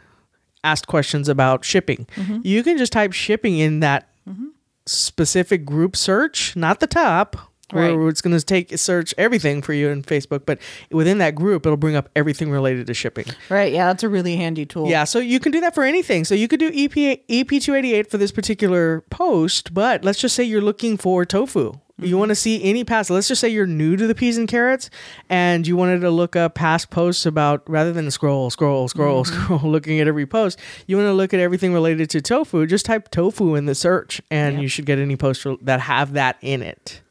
asked 0.64 0.88
questions 0.88 1.28
about 1.28 1.66
shipping. 1.66 2.08
Mm-hmm. 2.16 2.40
You 2.44 2.64
can 2.64 2.78
just 2.78 2.94
type 2.94 3.12
shipping 3.12 3.58
in 3.58 3.82
that 3.82 4.10
mm-hmm 4.28 4.48
specific 4.86 5.66
group 5.66 5.96
search, 5.96 6.56
not 6.56 6.80
the 6.80 6.88
top, 6.88 7.53
right. 7.74 7.98
where 7.98 8.10
it's 8.10 8.22
going 8.22 8.38
to 8.38 8.44
take 8.44 8.78
search 8.78 9.14
everything 9.18 9.62
for 9.62 9.74
you 9.74 9.90
in 9.90 10.04
Facebook, 10.04 10.46
but 10.46 10.60
within 10.92 11.18
that 11.20 11.36
group, 11.36 11.66
it'll 11.66 11.78
bring 11.78 11.96
up 11.96 12.10
everything 12.16 12.52
related 12.52 12.88
to 12.88 12.94
shipping. 12.94 13.26
Right. 13.50 13.74
Yeah, 13.74 13.88
that's 13.88 14.04
a 14.04 14.10
really 14.10 14.36
handy 14.36 14.66
tool. 14.66 14.90
Yeah, 14.90 15.04
so 15.04 15.20
you 15.20 15.40
can 15.40 15.52
do 15.52 15.62
that 15.62 15.76
for 15.76 15.84
anything. 15.84 16.26
So 16.26 16.36
you 16.36 16.48
could 16.48 16.60
do 16.60 16.72
EP 16.74 17.20
EP 17.30 17.62
two 17.62 17.76
eighty 17.76 17.94
eight 17.94 18.10
for 18.10 18.18
this 18.18 18.32
particular 18.32 19.02
post, 19.10 19.74
but 19.74 20.04
let's 20.04 20.20
just 20.20 20.36
say 20.36 20.44
you're 20.44 20.62
looking 20.62 20.98
for 20.98 21.26
tofu 21.26 21.74
Mm-hmm. 22.04 22.10
You 22.10 22.18
want 22.18 22.30
to 22.30 22.36
see 22.36 22.64
any 22.64 22.84
past, 22.84 23.12
let's 23.12 23.28
just 23.28 23.40
say 23.40 23.50
you're 23.50 23.68
new 23.68 23.96
to 23.96 24.08
the 24.08 24.16
peas 24.16 24.38
and 24.38 24.48
carrots 24.48 24.90
and 25.30 25.68
you 25.68 25.78
wanted 25.78 26.02
to 26.02 26.10
look 26.10 26.36
up 26.36 26.56
past 26.56 26.90
posts 26.90 27.26
about, 27.28 27.68
rather 27.70 27.94
than 27.94 28.10
scroll, 28.10 28.50
scroll, 28.50 28.88
scroll, 28.88 29.24
mm-hmm. 29.24 29.44
scroll, 29.44 29.60
looking 29.72 30.00
at 30.00 30.08
every 30.08 30.26
post, 30.26 30.60
you 30.88 30.98
want 30.98 31.08
to 31.08 31.14
look 31.14 31.36
at 31.36 31.40
everything 31.40 31.72
related 31.72 32.10
to 32.10 32.22
tofu, 32.22 32.66
just 32.66 32.88
type 32.88 33.12
tofu 33.12 33.54
in 33.54 33.66
the 33.66 33.76
search 33.76 34.22
and 34.32 34.56
yep. 34.56 34.64
you 34.64 34.68
should 34.68 34.88
get 34.88 34.98
any 34.98 35.16
posts 35.16 35.46
that 35.62 35.82
have 35.82 36.14
that 36.14 36.38
in 36.42 36.64
it. 36.64 37.02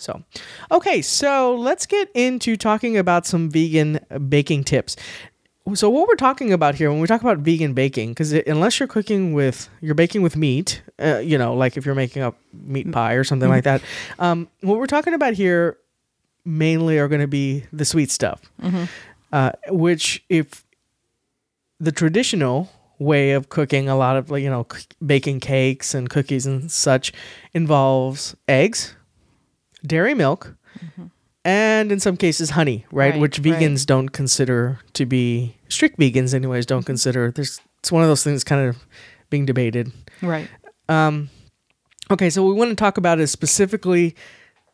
So, 0.00 0.22
okay, 0.70 1.02
so 1.02 1.54
let's 1.54 1.86
get 1.86 2.10
into 2.14 2.56
talking 2.56 2.96
about 2.96 3.26
some 3.26 3.50
vegan 3.50 4.00
baking 4.28 4.64
tips 4.64 4.96
so 5.74 5.90
what 5.90 6.08
we're 6.08 6.14
talking 6.14 6.52
about 6.52 6.74
here 6.74 6.90
when 6.90 7.00
we 7.00 7.06
talk 7.06 7.20
about 7.20 7.38
vegan 7.38 7.74
baking 7.74 8.10
because 8.10 8.32
unless 8.32 8.80
you're 8.80 8.88
cooking 8.88 9.32
with 9.32 9.68
you're 9.80 9.94
baking 9.94 10.22
with 10.22 10.36
meat 10.36 10.82
uh, 10.98 11.18
you 11.18 11.36
know 11.36 11.54
like 11.54 11.76
if 11.76 11.84
you're 11.84 11.94
making 11.94 12.22
a 12.22 12.32
meat 12.52 12.86
mm. 12.86 12.92
pie 12.92 13.14
or 13.14 13.24
something 13.24 13.46
mm-hmm. 13.46 13.56
like 13.56 13.64
that 13.64 13.82
um, 14.18 14.48
what 14.62 14.78
we're 14.78 14.86
talking 14.86 15.14
about 15.14 15.34
here 15.34 15.76
mainly 16.44 16.98
are 16.98 17.08
going 17.08 17.20
to 17.20 17.28
be 17.28 17.64
the 17.72 17.84
sweet 17.84 18.10
stuff 18.10 18.40
mm-hmm. 18.62 18.84
uh, 19.32 19.52
which 19.68 20.24
if 20.28 20.64
the 21.78 21.92
traditional 21.92 22.70
way 22.98 23.32
of 23.32 23.48
cooking 23.48 23.88
a 23.88 23.96
lot 23.96 24.16
of 24.16 24.30
you 24.38 24.50
know 24.50 24.66
baking 25.04 25.40
cakes 25.40 25.94
and 25.94 26.10
cookies 26.10 26.46
and 26.46 26.70
such 26.70 27.12
involves 27.52 28.34
eggs 28.48 28.94
dairy 29.86 30.14
milk 30.14 30.54
mm-hmm 30.78 31.06
and 31.44 31.90
in 31.90 32.00
some 32.00 32.16
cases 32.16 32.50
honey, 32.50 32.84
right? 32.92 33.12
right 33.12 33.20
Which 33.20 33.40
vegans 33.40 33.78
right. 33.78 33.86
don't 33.86 34.08
consider 34.10 34.78
to 34.94 35.06
be 35.06 35.56
strict 35.68 35.98
vegans, 35.98 36.34
anyways. 36.34 36.66
Don't 36.66 36.84
consider. 36.84 37.30
There's 37.30 37.60
it's 37.78 37.90
one 37.90 38.02
of 38.02 38.08
those 38.08 38.22
things 38.22 38.44
kind 38.44 38.68
of 38.68 38.76
being 39.30 39.46
debated, 39.46 39.90
right? 40.22 40.48
Um, 40.88 41.30
okay, 42.10 42.30
so 42.30 42.46
we 42.46 42.52
want 42.52 42.70
to 42.70 42.76
talk 42.76 42.98
about 42.98 43.20
is 43.20 43.30
specifically 43.30 44.14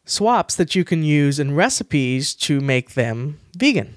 swaps 0.05 0.57
that 0.57 0.75
you 0.75 0.85
can 0.85 1.03
use 1.03 1.39
in 1.39 1.55
recipes 1.55 2.35
to 2.35 2.61
make 2.61 2.95
them 2.95 3.39
vegan. 3.57 3.95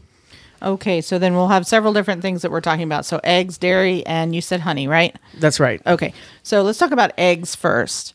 Okay, 0.62 1.00
so 1.00 1.18
then 1.18 1.36
we'll 1.36 1.48
have 1.48 1.66
several 1.66 1.94
different 1.94 2.22
things 2.22 2.42
that 2.42 2.52
we're 2.52 2.62
talking 2.62 2.84
about. 2.84 3.06
So 3.06 3.22
eggs, 3.24 3.58
dairy, 3.58 4.06
and 4.06 4.36
you 4.36 4.42
said 4.42 4.60
honey, 4.60 4.88
right? 4.88 5.16
That's 5.40 5.60
right. 5.60 5.82
Okay, 5.88 6.14
so 6.44 6.62
let's 6.62 6.78
talk 6.78 6.92
about 6.92 7.14
eggs 7.18 7.56
first. 7.56 8.14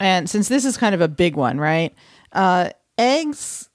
And 0.00 0.28
since 0.28 0.48
this 0.48 0.64
is 0.64 0.76
kind 0.76 0.94
of 0.94 1.00
a 1.00 1.08
big 1.08 1.36
one, 1.36 1.60
right? 1.60 1.94
Uh, 2.32 2.70
eggs 2.98 3.68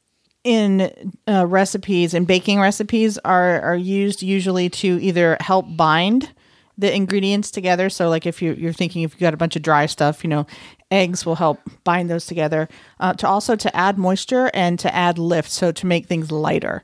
in 0.44 1.12
uh, 1.28 1.46
recipes 1.46 2.14
and 2.14 2.26
baking 2.26 2.60
recipes 2.60 3.18
are 3.20 3.62
are 3.62 3.76
used 3.76 4.24
usually 4.24 4.70
to 4.70 5.00
either 5.02 5.38
help 5.42 5.66
bind 5.76 6.32
the 6.78 6.94
ingredients 6.94 7.50
together. 7.52 7.90
So, 7.90 8.10
like 8.10 8.26
if 8.26 8.42
you, 8.42 8.54
you're 8.54 8.74
thinking 8.74 9.02
if 9.02 9.14
you 9.14 9.20
got 9.20 9.34
a 9.34 9.38
bunch 9.38 9.56
of 9.56 9.62
dry 9.62 9.88
stuff, 9.88 10.24
you 10.24 10.30
know, 10.30 10.46
eggs 10.92 11.26
will 11.26 11.36
help 11.36 11.60
bind 11.84 12.10
those 12.10 12.26
together. 12.28 12.70
Uh, 13.00 13.14
to 13.14 13.28
also 13.28 13.56
to 13.56 13.76
add 13.76 13.98
moisture 13.98 14.52
and 14.54 14.78
to 14.80 14.94
add 14.94 15.18
lift, 15.18 15.50
so 15.50 15.72
to 15.72 15.86
make 15.86 16.06
things 16.06 16.32
lighter. 16.32 16.84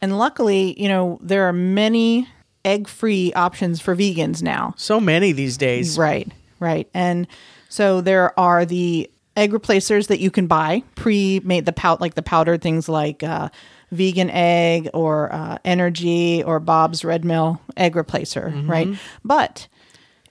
And 0.00 0.18
luckily, 0.18 0.80
you 0.80 0.88
know, 0.88 1.18
there 1.22 1.48
are 1.48 1.52
many 1.52 2.28
egg-free 2.64 3.32
options 3.32 3.80
for 3.80 3.96
vegans 3.96 4.42
now. 4.42 4.74
So 4.76 5.00
many 5.00 5.32
these 5.32 5.56
days. 5.56 5.98
Right, 5.98 6.30
right. 6.60 6.88
And 6.94 7.26
so 7.68 8.00
there 8.00 8.38
are 8.38 8.64
the 8.64 9.10
egg 9.36 9.52
replacers 9.52 10.06
that 10.08 10.20
you 10.20 10.30
can 10.30 10.46
buy 10.46 10.82
pre-made 10.94 11.64
the 11.66 11.72
pout 11.72 12.00
like 12.00 12.14
the 12.14 12.22
powdered 12.22 12.60
things 12.62 12.88
like 12.88 13.22
uh, 13.22 13.48
vegan 13.90 14.30
egg 14.30 14.88
or 14.94 15.32
uh, 15.32 15.58
Ener-G 15.64 16.42
or 16.44 16.60
Bob's 16.60 17.04
Red 17.04 17.24
Mill 17.24 17.60
egg 17.76 17.94
replacer, 17.94 18.68
right? 18.68 18.88
But 19.24 19.68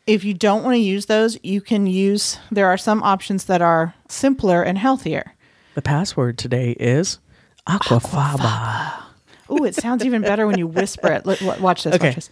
if 0.07 0.23
you 0.23 0.33
don't 0.33 0.63
want 0.63 0.75
to 0.75 0.79
use 0.79 1.05
those, 1.05 1.37
you 1.43 1.61
can 1.61 1.85
use. 1.87 2.37
There 2.51 2.67
are 2.67 2.77
some 2.77 3.03
options 3.03 3.45
that 3.45 3.61
are 3.61 3.93
simpler 4.07 4.63
and 4.63 4.77
healthier. 4.77 5.35
The 5.75 5.81
password 5.81 6.37
today 6.37 6.71
is 6.79 7.19
aquafaba. 7.67 9.03
Ooh, 9.51 9.63
it 9.65 9.75
sounds 9.75 10.03
even 10.05 10.21
better 10.21 10.47
when 10.47 10.57
you 10.57 10.65
whisper 10.67 11.11
it. 11.11 11.25
Look, 11.25 11.41
watch 11.59 11.83
this. 11.83 11.95
Okay. 11.95 12.07
Watch 12.07 12.15
this. 12.15 12.29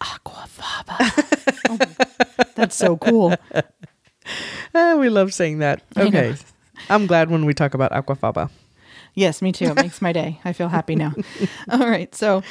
Aquafaba. 0.00 1.58
oh, 1.68 2.46
that's 2.54 2.74
so 2.74 2.96
cool. 2.96 3.34
Eh, 4.74 4.94
we 4.94 5.08
love 5.08 5.32
saying 5.32 5.58
that. 5.58 5.82
Okay. 5.96 6.34
I'm 6.90 7.06
glad 7.06 7.30
when 7.30 7.44
we 7.44 7.54
talk 7.54 7.74
about 7.74 7.92
aquafaba. 7.92 8.50
Yes, 9.14 9.40
me 9.40 9.52
too. 9.52 9.66
It 9.66 9.76
makes 9.76 10.02
my 10.02 10.12
day. 10.12 10.40
I 10.44 10.52
feel 10.52 10.68
happy 10.68 10.96
now. 10.96 11.14
All 11.70 11.88
right. 11.88 12.12
So 12.14 12.42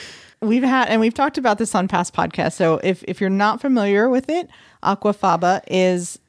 we've 0.42 0.64
had, 0.64 0.88
and 0.88 1.02
we've 1.02 1.14
talked 1.14 1.38
about 1.38 1.58
this 1.58 1.76
on 1.76 1.90
past 1.90 2.14
podcasts. 2.14 2.54
So 2.54 2.80
if, 2.84 3.04
if 3.08 3.20
you're 3.20 3.30
not 3.30 3.60
familiar 3.60 4.08
with 4.08 4.30
it, 4.30 4.50
aquafaba 4.84 5.62
is 5.68 6.20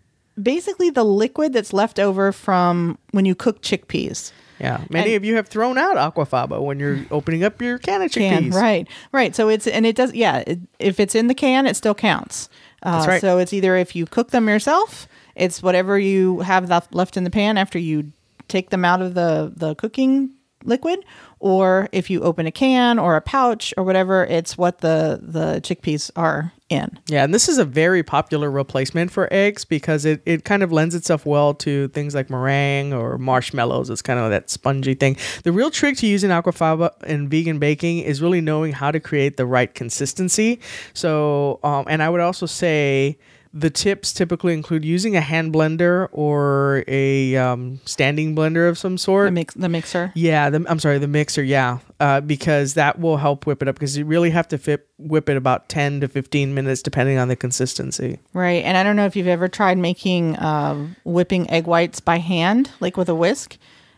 basically 0.42 0.90
the 0.90 1.04
liquid 1.04 1.52
that's 1.52 1.72
left 1.72 2.00
over 2.00 2.32
from 2.32 2.98
when 3.12 3.24
you 3.24 3.36
cook 3.36 3.62
chickpeas. 3.62 4.32
Yeah. 4.58 4.82
Many 4.90 5.10
And- 5.14 5.16
of 5.18 5.24
you 5.24 5.36
have 5.36 5.46
thrown 5.46 5.78
out 5.78 5.96
aquafaba 5.96 6.60
when 6.60 6.80
you're 6.80 7.00
opening 7.12 7.44
up 7.44 7.62
your 7.62 7.78
can 7.78 8.02
of 8.02 8.10
Can, 8.10 8.46
chickpeas. 8.50 8.54
right, 8.54 8.88
right. 9.12 9.36
So 9.36 9.48
it's, 9.48 9.66
and 9.68 9.86
it 9.86 9.94
does, 9.94 10.12
yeah, 10.14 10.38
it, 10.46 10.58
if 10.80 10.98
it's 10.98 11.14
in 11.14 11.28
the 11.28 11.34
can, 11.34 11.66
it 11.66 11.76
still 11.76 11.94
counts. 11.94 12.48
Uh, 12.82 12.96
That's 12.96 13.06
right. 13.06 13.20
So 13.20 13.38
it's 13.38 13.52
either 13.52 13.76
if 13.76 13.94
you 13.94 14.06
cook 14.06 14.30
them 14.32 14.48
yourself, 14.48 15.06
it's 15.34 15.62
whatever 15.62 15.98
you 15.98 16.40
have 16.40 16.68
left 16.92 17.16
in 17.16 17.24
the 17.24 17.30
pan 17.30 17.58
after 17.58 17.78
you 17.78 18.12
take 18.48 18.70
them 18.70 18.84
out 18.84 19.00
of 19.00 19.14
the, 19.14 19.52
the 19.56 19.74
cooking 19.74 20.30
liquid, 20.64 21.04
or 21.40 21.88
if 21.92 22.08
you 22.08 22.22
open 22.22 22.46
a 22.46 22.50
can 22.50 22.98
or 22.98 23.16
a 23.16 23.20
pouch 23.20 23.74
or 23.76 23.84
whatever, 23.84 24.24
it's 24.24 24.56
what 24.56 24.78
the, 24.78 25.20
the 25.22 25.60
chickpeas 25.60 26.10
are 26.16 26.52
in. 26.70 26.98
Yeah, 27.06 27.24
and 27.24 27.34
this 27.34 27.48
is 27.48 27.58
a 27.58 27.64
very 27.64 28.02
popular 28.02 28.50
replacement 28.50 29.10
for 29.10 29.28
eggs 29.30 29.64
because 29.64 30.04
it, 30.04 30.22
it 30.24 30.44
kind 30.44 30.62
of 30.62 30.72
lends 30.72 30.94
itself 30.94 31.26
well 31.26 31.52
to 31.54 31.88
things 31.88 32.14
like 32.14 32.30
meringue 32.30 32.94
or 32.94 33.18
marshmallows. 33.18 33.90
It's 33.90 34.02
kind 34.02 34.18
of 34.18 34.30
that 34.30 34.48
spongy 34.48 34.94
thing. 34.94 35.16
The 35.42 35.52
real 35.52 35.70
trick 35.70 35.98
to 35.98 36.06
using 36.06 36.30
aquafaba 36.30 37.02
in 37.04 37.28
vegan 37.28 37.58
baking 37.58 37.98
is 37.98 38.22
really 38.22 38.40
knowing 38.40 38.72
how 38.72 38.90
to 38.90 39.00
create 39.00 39.36
the 39.36 39.46
right 39.46 39.72
consistency. 39.74 40.60
So, 40.94 41.60
um, 41.62 41.84
and 41.88 42.02
I 42.02 42.08
would 42.08 42.20
also 42.20 42.46
say 42.46 43.18
the 43.56 43.70
tips 43.70 44.12
typically 44.12 44.52
include 44.52 44.84
using 44.84 45.14
a 45.14 45.20
hand 45.20 45.52
blender 45.54 46.08
or 46.11 46.82
a 46.88 47.37
um, 47.37 47.78
standing 47.84 48.34
blender 48.34 48.68
of 48.68 48.76
some 48.76 48.99
sort. 48.99 49.28
The 49.28 49.30
mix, 49.30 49.54
the 49.54 49.68
mixer. 49.68 50.11
Yeah, 50.16 50.50
the, 50.50 50.64
I'm 50.68 50.80
sorry, 50.80 50.99
the 50.99 51.06
mixer. 51.06 51.40
Yeah, 51.44 51.78
uh, 52.00 52.20
because 52.20 52.75
that 52.75 52.99
will 52.99 53.16
help 53.16 53.46
whip 53.46 53.62
it 53.62 53.68
up. 53.68 53.76
Because 53.76 53.96
you 53.96 54.04
really 54.06 54.30
have 54.30 54.49
to 54.49 54.58
fit, 54.58 54.88
whip 54.99 55.28
it 55.28 55.37
about 55.37 55.68
10 55.68 56.00
to 56.00 56.08
15 56.08 56.52
minutes, 56.52 56.82
depending 56.82 57.16
on 57.18 57.28
the 57.28 57.37
consistency. 57.37 58.18
Right. 58.32 58.64
And 58.64 58.76
I 58.76 58.82
don't 58.82 58.96
know 58.96 59.06
if 59.06 59.14
you've 59.14 59.28
ever 59.28 59.46
tried 59.46 59.78
making 59.78 60.37
um, 60.42 60.96
whipping 61.04 61.49
egg 61.49 61.68
whites 61.68 62.00
by 62.00 62.18
hand, 62.18 62.73
like 62.80 62.96
with 62.96 63.08
a 63.08 63.14
whisk. 63.14 63.56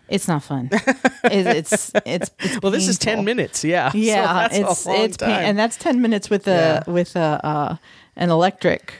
It's 0.08 0.28
not 0.28 0.42
fun. 0.42 0.70
It's, 1.25 1.90
it's 1.94 2.30
it's 2.38 2.60
Well, 2.62 2.70
this 2.70 2.86
is 2.86 2.98
10 2.98 3.25
minutes. 3.25 3.64
Yeah, 3.64 3.90
So 3.92 3.98
Yeah, 3.98 4.32
that's 4.48 4.56
it's 4.56 4.86
it's 4.86 5.16
pain- 5.16 5.30
and 5.30 5.58
that's 5.58 5.76
ten 5.76 6.00
minutes 6.00 6.30
with 6.30 6.46
a 6.46 6.84
Yeah. 6.86 6.92
with 6.92 7.16
a 7.16 7.40
uh, 7.44 7.76
an 8.14 8.30
electric 8.30 8.92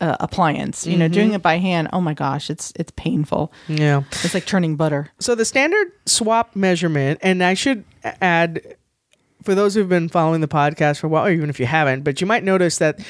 uh, 0.00 0.16
appliance. 0.20 0.86
You 0.86 0.96
know, 0.96 1.06
Mm-hmm. 1.06 1.14
doing 1.14 1.32
it 1.34 1.42
by 1.42 1.58
hand. 1.58 1.88
Oh 1.92 2.00
my 2.00 2.14
gosh, 2.14 2.50
it's 2.50 2.72
it's 2.76 2.92
painful. 2.92 3.52
yeah. 3.68 4.02
It's 4.24 4.34
like 4.34 4.46
churning 4.46 4.76
butter. 4.76 5.10
So 5.18 5.34
the 5.34 5.44
standard 5.44 5.88
swap 6.06 6.54
measurement, 6.56 7.18
and 7.22 7.42
I 7.42 7.54
should 7.54 7.84
add 8.04 8.76
for 9.42 9.54
those 9.54 9.74
who've 9.74 9.88
been 9.88 10.08
following 10.08 10.40
the 10.40 10.48
podcast 10.48 10.98
for 11.00 11.06
a 11.06 11.10
while, 11.10 11.26
or 11.26 11.30
even 11.30 11.48
if 11.50 11.58
you 11.60 11.66
haven't, 11.66 12.02
but 12.02 12.20
you 12.20 12.26
might 12.26 12.44
notice 12.44 12.78
that 12.78 13.00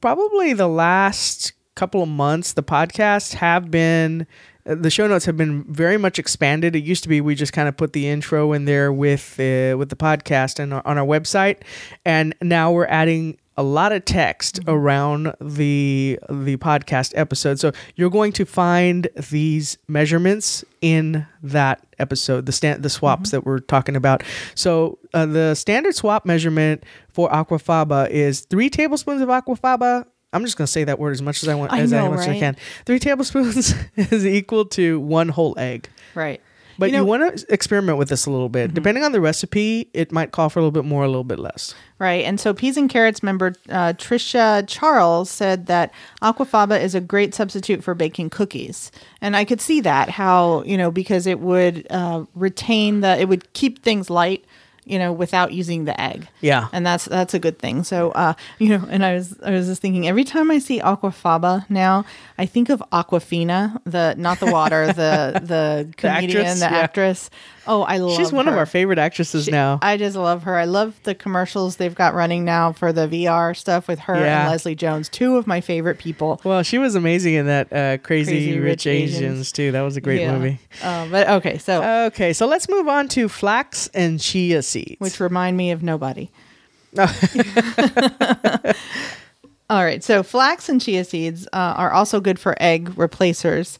probably 0.00 0.52
the 0.52 0.68
last 0.68 1.52
couple 1.74 2.02
of 2.02 2.08
months, 2.08 2.52
the 2.52 2.62
podcasts 2.62 3.34
have 3.34 3.70
been. 3.70 4.26
uh, 4.66 4.74
The 4.74 4.90
show 4.90 5.06
notes 5.08 5.24
have 5.24 5.36
been 5.36 5.64
very 5.64 5.96
much 5.96 6.18
expanded. 6.18 6.76
It 6.76 6.84
used 6.84 7.02
to 7.04 7.08
be 7.08 7.20
we 7.20 7.34
just 7.34 7.52
kind 7.52 7.68
of 7.68 7.76
put 7.76 7.92
the 7.94 8.06
intro 8.08 8.52
in 8.52 8.64
there 8.66 8.92
with 8.92 9.34
uh, 9.40 9.76
with 9.78 9.88
the 9.88 9.96
podcast 9.96 10.58
and 10.58 10.72
on 10.74 10.98
our 10.98 11.06
website, 11.06 11.58
and 12.04 12.34
now 12.42 12.70
we're 12.72 12.86
adding 12.86 13.38
a 13.56 13.62
lot 13.62 13.92
of 13.92 14.04
text 14.04 14.60
around 14.66 15.34
the 15.40 16.18
the 16.30 16.56
podcast 16.56 17.12
episode. 17.14 17.60
So 17.60 17.72
you're 17.96 18.10
going 18.10 18.32
to 18.32 18.44
find 18.44 19.08
these 19.30 19.78
measurements 19.88 20.64
in 20.80 21.26
that 21.42 21.84
episode, 21.98 22.46
the 22.46 22.52
stand, 22.52 22.82
the 22.82 22.90
swaps 22.90 23.30
that 23.30 23.44
we're 23.44 23.60
talking 23.60 23.96
about. 23.96 24.22
So 24.54 24.98
uh, 25.14 25.26
the 25.26 25.54
standard 25.54 25.94
swap 25.94 26.24
measurement 26.24 26.84
for 27.10 27.28
aquafaba 27.30 28.08
is 28.10 28.40
three 28.40 28.70
tablespoons 28.70 29.20
of 29.20 29.28
aquafaba. 29.28 30.06
I'm 30.32 30.44
just 30.44 30.56
going 30.56 30.66
to 30.66 30.72
say 30.72 30.84
that 30.84 30.98
word 30.98 31.12
as 31.12 31.20
much 31.20 31.42
as 31.42 31.48
I 31.48 31.54
want 31.54 31.72
I 31.72 31.80
as 31.80 31.92
I 31.92 31.98
know, 31.98 32.10
much 32.10 32.20
as 32.20 32.28
I 32.28 32.38
can. 32.38 32.56
Three 32.86 32.98
tablespoons 32.98 33.74
is 33.96 34.26
equal 34.26 34.64
to 34.66 34.98
one 34.98 35.28
whole 35.28 35.54
egg. 35.58 35.88
Right. 36.14 36.40
But 36.78 36.86
you, 36.90 36.92
know- 36.96 37.02
Mm-hmm. 37.04 37.22
want 37.22 37.38
to 37.38 37.52
experiment 37.52 37.98
with 37.98 38.08
this 38.08 38.26
a 38.26 38.30
little 38.30 38.48
bit. 38.48 38.74
Depending 38.74 39.04
on 39.04 39.12
the 39.12 39.20
recipe, 39.20 39.88
it 39.92 40.12
might 40.12 40.32
call 40.32 40.48
for 40.48 40.58
a 40.58 40.62
little 40.62 40.70
bit 40.72 40.84
more, 40.84 41.04
a 41.04 41.08
little 41.08 41.24
bit 41.24 41.38
less. 41.38 41.74
Right. 41.98 42.24
And 42.24 42.40
so 42.40 42.52
Peas 42.54 42.76
and 42.76 42.88
Carrots 42.90 43.22
member 43.22 43.54
uh, 43.68 43.92
Trisha 43.94 44.64
Charles 44.66 45.30
said 45.30 45.66
that 45.66 45.92
aquafaba 46.22 46.80
is 46.80 46.94
a 46.94 47.00
great 47.00 47.34
substitute 47.34 47.84
for 47.84 47.94
baking 47.94 48.30
cookies. 48.30 48.90
And 49.20 49.36
I 49.36 49.44
could 49.44 49.60
see 49.60 49.80
that 49.82 50.08
how, 50.10 50.62
you 50.62 50.76
know, 50.76 50.90
because 50.90 51.26
it 51.26 51.38
would 51.40 51.86
uh, 51.90 52.24
retain 52.34 53.00
the, 53.00 53.18
it 53.20 53.28
would 53.28 53.52
keep 53.52 53.82
things 53.82 54.10
light, 54.10 54.44
you 54.84 54.98
know, 54.98 55.12
without 55.12 55.52
using 55.52 55.84
the 55.84 55.98
egg. 56.00 56.26
Yeah. 56.40 56.68
And 56.72 56.84
that's 56.84 57.04
that's 57.04 57.34
a 57.34 57.38
good 57.38 57.58
thing. 57.58 57.84
So 57.84 58.10
uh, 58.12 58.34
you 58.58 58.68
know, 58.70 58.86
and 58.90 59.04
I 59.04 59.14
was 59.14 59.38
I 59.42 59.50
was 59.52 59.66
just 59.66 59.80
thinking 59.82 60.08
every 60.08 60.24
time 60.24 60.50
I 60.50 60.58
see 60.58 60.80
aquafaba 60.80 61.68
now, 61.70 62.04
I 62.38 62.46
think 62.46 62.68
of 62.68 62.82
Awkwafina, 62.92 63.80
the 63.84 64.14
not 64.18 64.40
the 64.40 64.46
water, 64.46 64.86
the 64.92 65.40
the 65.42 65.92
comedian, 65.96 66.38
actress, 66.46 66.60
the 66.60 66.66
yeah. 66.66 66.78
actress. 66.78 67.30
Oh, 67.64 67.82
I 67.82 67.98
love 67.98 68.16
She's 68.16 68.32
one 68.32 68.48
of 68.48 68.54
our 68.54 68.66
favorite 68.66 68.98
actresses 68.98 69.46
now. 69.48 69.78
I 69.82 69.96
just 69.96 70.16
love 70.16 70.42
her. 70.42 70.56
I 70.56 70.64
love 70.64 70.98
the 71.04 71.14
commercials 71.14 71.76
they've 71.76 71.94
got 71.94 72.12
running 72.12 72.44
now 72.44 72.72
for 72.72 72.92
the 72.92 73.06
VR 73.06 73.56
stuff 73.56 73.86
with 73.86 74.00
her 74.00 74.16
Yeah. 74.18 74.40
and 74.42 74.50
Leslie 74.50 74.74
Jones, 74.74 75.08
two 75.08 75.36
of 75.36 75.46
my 75.46 75.60
favorite 75.60 75.98
people. 75.98 76.40
Well, 76.42 76.64
she 76.64 76.78
was 76.78 76.96
amazing 76.96 77.34
in 77.34 77.46
that 77.46 77.72
uh, 77.72 77.98
Crazy, 77.98 78.32
Crazy 78.32 78.58
Rich, 78.58 78.64
Rich 78.68 78.86
Asians. 78.88 79.16
Asians. 79.22 79.52
too. 79.52 79.70
That 79.70 79.82
was 79.82 79.96
a 79.96 80.00
great 80.00 80.22
Yeah. 80.22 80.32
movie. 80.36 80.58
Uh, 80.82 81.06
but 81.08 81.28
okay, 81.28 81.58
so 81.58 81.82
Okay, 82.06 82.32
so 82.32 82.46
let's 82.46 82.68
move 82.68 82.88
on 82.88 83.06
to 83.08 83.28
flax 83.28 83.86
and 83.94 84.18
chia 84.18 84.60
seeds. 84.72 85.00
which 85.00 85.20
remind 85.20 85.56
me 85.56 85.70
of 85.70 85.82
nobody. 85.82 86.30
All 89.70 89.82
right, 89.84 90.04
so 90.04 90.22
flax 90.22 90.68
and 90.68 90.80
chia 90.80 91.04
seeds 91.04 91.46
uh, 91.54 91.74
are 91.76 91.90
also 91.92 92.20
good 92.20 92.38
for 92.38 92.54
egg 92.60 92.92
replacers, 92.98 93.78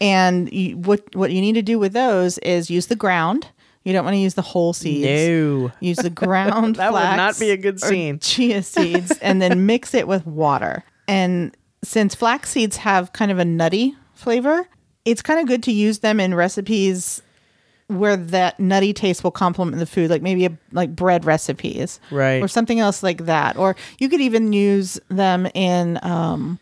and 0.00 0.50
you, 0.50 0.78
what 0.78 1.14
what 1.14 1.32
you 1.32 1.40
need 1.42 1.52
to 1.54 1.62
do 1.62 1.78
with 1.78 1.92
those 1.92 2.38
is 2.38 2.70
use 2.70 2.86
the 2.86 2.96
ground. 2.96 3.48
You 3.82 3.92
don't 3.92 4.04
want 4.06 4.14
to 4.14 4.18
use 4.18 4.32
the 4.32 4.40
whole 4.42 4.72
seeds. 4.72 5.04
no. 5.04 5.70
Use 5.80 5.98
the 5.98 6.08
ground. 6.08 6.76
That 6.78 6.92
would 6.94 7.00
not 7.00 7.38
be 7.38 7.50
a 7.50 7.58
good 7.58 7.78
scene. 7.78 8.18
Chia 8.18 8.62
seeds, 8.62 9.12
and 9.20 9.42
then 9.42 9.66
mix 9.66 9.92
it 9.92 10.08
with 10.08 10.26
water. 10.26 10.82
And 11.06 11.54
since 11.82 12.14
flax 12.14 12.48
seeds 12.48 12.78
have 12.78 13.12
kind 13.12 13.30
of 13.30 13.38
a 13.38 13.44
nutty 13.44 13.94
flavor, 14.14 14.66
it's 15.04 15.20
kind 15.20 15.38
of 15.38 15.46
good 15.46 15.62
to 15.64 15.72
use 15.72 15.98
them 15.98 16.18
in 16.18 16.34
recipes 16.34 17.20
where 17.88 18.16
that 18.16 18.58
nutty 18.58 18.92
taste 18.92 19.22
will 19.22 19.30
complement 19.30 19.78
the 19.78 19.86
food, 19.86 20.08
like 20.10 20.22
maybe 20.22 20.46
a, 20.46 20.58
like 20.72 20.94
bread 20.96 21.24
recipes, 21.24 22.00
Right. 22.10 22.42
or 22.42 22.48
something 22.48 22.80
else 22.80 23.02
like 23.02 23.26
that. 23.26 23.56
Or 23.56 23.76
you 23.98 24.08
could 24.08 24.20
even 24.22 24.52
use 24.52 24.98
them 25.08 25.46
in 25.54 25.98
um, 26.02 26.58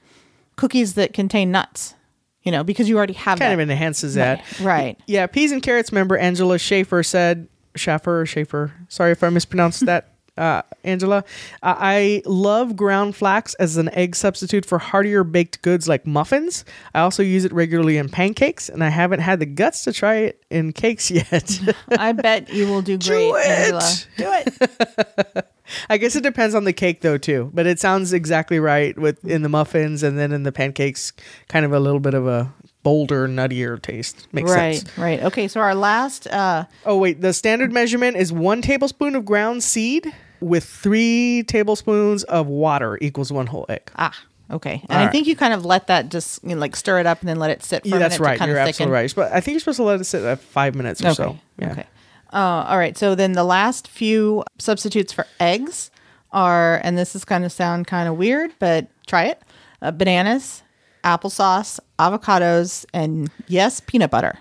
cookies 0.56 0.94
that 0.94 1.12
contain 1.12 1.50
nuts. 1.50 1.94
You 2.42 2.50
know, 2.50 2.64
because 2.64 2.88
you 2.88 2.96
already 2.96 3.12
have 3.12 3.38
Kind 3.38 3.50
that. 3.50 3.54
of 3.54 3.60
enhances 3.70 4.14
that. 4.14 4.42
right. 4.60 4.98
Yeah, 5.06 5.28
Peas 5.28 5.52
and 5.52 5.62
Carrots 5.62 5.92
member 5.92 6.16
Angela 6.18 6.58
Schaefer 6.58 7.04
said, 7.04 7.46
Schaffer 7.76 8.20
or 8.22 8.26
Schaefer, 8.26 8.72
sorry 8.88 9.12
if 9.12 9.22
I 9.22 9.28
mispronounced 9.28 9.86
that 9.86 10.11
uh, 10.36 10.62
Angela. 10.84 11.24
Uh, 11.62 11.74
I 11.78 12.22
love 12.24 12.76
ground 12.76 13.14
flax 13.16 13.54
as 13.54 13.76
an 13.76 13.88
egg 13.94 14.16
substitute 14.16 14.64
for 14.64 14.78
heartier 14.78 15.24
baked 15.24 15.62
goods 15.62 15.88
like 15.88 16.06
muffins. 16.06 16.64
I 16.94 17.00
also 17.00 17.22
use 17.22 17.44
it 17.44 17.52
regularly 17.52 17.98
in 17.98 18.08
pancakes, 18.08 18.68
and 18.68 18.82
I 18.82 18.88
haven't 18.88 19.20
had 19.20 19.40
the 19.40 19.46
guts 19.46 19.84
to 19.84 19.92
try 19.92 20.16
it 20.16 20.44
in 20.50 20.72
cakes 20.72 21.10
yet. 21.10 21.60
I 21.90 22.12
bet 22.12 22.52
you 22.52 22.66
will 22.66 22.82
do 22.82 22.98
great, 22.98 23.30
Do 23.30 23.36
it! 23.36 23.46
Angela. 23.46 23.90
Do 24.16 24.32
it. 24.32 25.46
I 25.88 25.96
guess 25.96 26.16
it 26.16 26.22
depends 26.22 26.54
on 26.54 26.64
the 26.64 26.72
cake 26.72 27.00
though 27.02 27.18
too, 27.18 27.50
but 27.54 27.66
it 27.66 27.78
sounds 27.78 28.12
exactly 28.12 28.58
right 28.58 28.98
with 28.98 29.24
in 29.24 29.42
the 29.42 29.48
muffins 29.48 30.02
and 30.02 30.18
then 30.18 30.32
in 30.32 30.42
the 30.42 30.52
pancakes, 30.52 31.12
kind 31.48 31.64
of 31.64 31.72
a 31.72 31.80
little 31.80 32.00
bit 32.00 32.14
of 32.14 32.26
a 32.26 32.52
bolder, 32.82 33.28
nuttier 33.28 33.80
taste. 33.80 34.26
Makes 34.32 34.50
right, 34.50 34.76
sense. 34.76 34.98
right. 34.98 35.04
right. 35.18 35.22
Okay, 35.24 35.48
so 35.48 35.60
our 35.60 35.74
last 35.74 36.26
uh 36.28 36.64
Oh 36.84 36.98
wait, 36.98 37.20
the 37.20 37.32
standard 37.32 37.72
measurement 37.72 38.16
is 38.16 38.32
one 38.32 38.62
tablespoon 38.62 39.14
of 39.14 39.24
ground 39.24 39.62
seed 39.62 40.12
with 40.40 40.64
three 40.64 41.44
tablespoons 41.46 42.24
of 42.24 42.46
water 42.48 42.98
equals 43.00 43.30
one 43.32 43.46
whole 43.46 43.64
egg. 43.68 43.90
ah, 43.96 44.12
okay. 44.50 44.80
And 44.88 44.92
All 44.92 44.98
I 44.98 45.02
right. 45.04 45.12
think 45.12 45.26
you 45.28 45.36
kind 45.36 45.54
of 45.54 45.64
let 45.64 45.86
that 45.86 46.08
just 46.08 46.42
you 46.42 46.50
know, 46.56 46.60
like 46.60 46.74
stir 46.74 46.98
it 46.98 47.06
up 47.06 47.20
and 47.20 47.28
then 47.28 47.38
let 47.38 47.50
it 47.50 47.62
sit 47.62 47.82
for 47.82 47.88
Yeah, 47.88 47.96
a 47.96 47.98
that's 48.00 48.14
minute 48.18 48.24
right. 48.28 48.38
kind 48.38 48.48
You're 48.50 48.58
of 48.58 48.66
absolutely 48.68 48.92
right. 48.94 49.12
But 49.14 49.32
I 49.32 49.40
think 49.40 49.54
you're 49.54 49.60
supposed 49.60 49.76
to 49.76 49.84
let 49.84 50.00
it 50.00 50.04
sit 50.04 50.24
at 50.24 50.40
five 50.40 50.74
minutes 50.74 51.00
or 51.02 51.06
Okay. 51.08 51.14
so. 51.14 51.38
Yeah. 51.58 51.72
Okay. 51.72 51.86
Uh, 52.32 52.64
all 52.68 52.78
right. 52.78 52.96
So 52.98 53.14
then 53.14 53.32
the 53.32 53.44
last 53.44 53.86
few 53.86 54.42
substitutes 54.58 55.12
for 55.12 55.26
eggs 55.38 55.90
are, 56.32 56.80
and 56.82 56.96
this 56.98 57.14
is 57.14 57.24
going 57.24 57.42
to 57.42 57.50
sound 57.50 57.86
kind 57.86 58.08
of 58.08 58.16
weird, 58.16 58.50
but 58.58 58.86
try 59.06 59.24
it: 59.26 59.40
uh, 59.82 59.90
bananas, 59.92 60.62
applesauce, 61.02 61.78
avocados, 61.98 62.84
and 62.92 63.30
yes, 63.48 63.80
peanut 63.80 64.10
butter. 64.10 64.38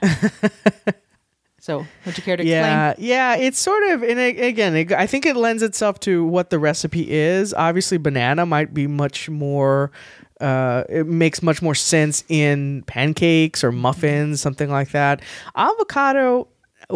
so, 1.59 1.85
would 2.05 2.17
you 2.17 2.23
care 2.23 2.37
to 2.37 2.43
explain? 2.43 2.47
Yeah, 2.47 2.93
yeah, 2.97 3.35
it's 3.35 3.59
sort 3.59 3.83
of, 3.83 4.03
and 4.03 4.19
it, 4.19 4.39
again, 4.39 4.75
it, 4.75 4.91
I 4.91 5.07
think 5.07 5.25
it 5.25 5.35
lends 5.35 5.63
itself 5.63 5.99
to 6.01 6.25
what 6.25 6.49
the 6.49 6.59
recipe 6.59 7.09
is. 7.11 7.53
Obviously, 7.53 7.97
banana 7.97 8.45
might 8.45 8.73
be 8.73 8.87
much 8.87 9.29
more. 9.29 9.91
Uh, 10.39 10.83
it 10.89 11.05
makes 11.05 11.43
much 11.43 11.61
more 11.61 11.75
sense 11.75 12.23
in 12.27 12.81
pancakes 12.87 13.63
or 13.63 13.71
muffins, 13.71 14.41
something 14.41 14.71
like 14.71 14.89
that. 14.89 15.21
Avocado, 15.55 16.47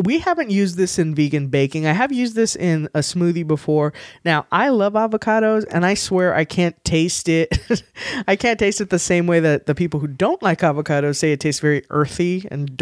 we 0.03 0.19
haven't 0.19 0.49
used 0.49 0.77
this 0.77 0.99
in 0.99 1.15
vegan 1.15 1.47
baking. 1.47 1.85
I 1.85 1.93
have 1.93 2.11
used 2.11 2.35
this 2.35 2.55
in 2.55 2.87
a 2.93 2.99
smoothie 2.99 3.45
before. 3.45 3.93
Now, 4.23 4.45
I 4.51 4.69
love 4.69 4.93
avocados, 4.93 5.65
and 5.69 5.85
I 5.85 5.93
swear 5.93 6.33
I 6.35 6.45
can't 6.45 6.81
taste 6.83 7.29
it. 7.29 7.57
I 8.27 8.35
can't 8.35 8.59
taste 8.59 8.81
it 8.81 8.89
the 8.89 8.99
same 8.99 9.27
way 9.27 9.39
that 9.39 9.65
the 9.65 9.75
people 9.75 9.99
who 9.99 10.07
don't 10.07 10.41
like 10.41 10.59
avocados 10.59 11.17
say 11.17 11.31
it 11.31 11.39
tastes 11.39 11.61
very 11.61 11.83
earthy 11.89 12.47
and 12.51 12.75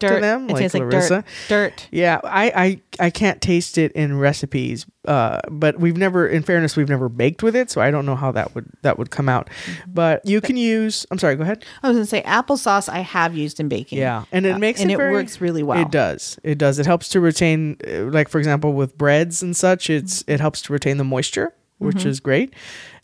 Dirt. 0.00 0.14
to 0.16 0.20
them, 0.20 0.48
it 0.48 0.52
like 0.52 0.62
tastes 0.62 0.74
like 0.74 0.90
dirt. 0.90 1.24
Dirt. 1.48 1.88
Yeah, 1.90 2.20
I, 2.24 2.80
I 3.00 3.06
I 3.06 3.10
can't 3.10 3.40
taste 3.40 3.78
it 3.78 3.92
in 3.92 4.18
recipes, 4.18 4.86
uh, 5.08 5.40
but 5.50 5.80
we've 5.80 5.96
never, 5.96 6.26
in 6.26 6.42
fairness, 6.42 6.76
we've 6.76 6.88
never 6.88 7.08
baked 7.08 7.42
with 7.42 7.56
it, 7.56 7.70
so 7.70 7.80
I 7.80 7.90
don't 7.90 8.04
know 8.04 8.16
how 8.16 8.32
that 8.32 8.54
would 8.54 8.66
that 8.82 8.98
would 8.98 9.10
come 9.10 9.28
out. 9.28 9.48
Mm-hmm. 9.48 9.92
But 9.94 10.24
you 10.26 10.40
can 10.40 10.56
use. 10.56 11.06
I'm 11.10 11.18
sorry. 11.18 11.36
Go 11.36 11.42
ahead. 11.42 11.64
I 11.82 11.88
was 11.88 11.96
going 11.96 12.04
to 12.04 12.10
say 12.10 12.22
applesauce. 12.22 12.88
I 12.88 13.00
have 13.00 13.34
used 13.34 13.60
in 13.60 13.68
baking. 13.68 13.98
Yeah, 13.98 14.24
and 14.30 14.44
it 14.44 14.52
Uh, 14.56 14.58
makes 14.58 14.80
and 14.80 14.90
it 14.90 14.96
very- 14.98 15.12
works 15.12 15.40
really 15.40 15.62
well. 15.62 15.80
It 15.80 15.90
does. 15.90 16.38
It 16.44 16.58
does. 16.58 16.78
It 16.78 16.86
helps 16.86 17.08
to 17.10 17.20
retain, 17.20 17.76
uh, 17.86 18.04
like 18.10 18.28
for 18.28 18.38
example, 18.38 18.74
with 18.74 18.96
breads 18.98 19.42
and 19.42 19.56
such. 19.56 19.88
It's 19.88 20.22
it 20.26 20.38
helps 20.40 20.60
to 20.62 20.72
retain 20.72 20.98
the 20.98 21.04
moisture, 21.04 21.54
which 21.78 21.96
Mm-hmm. 21.98 22.08
is 22.08 22.20
great. 22.20 22.54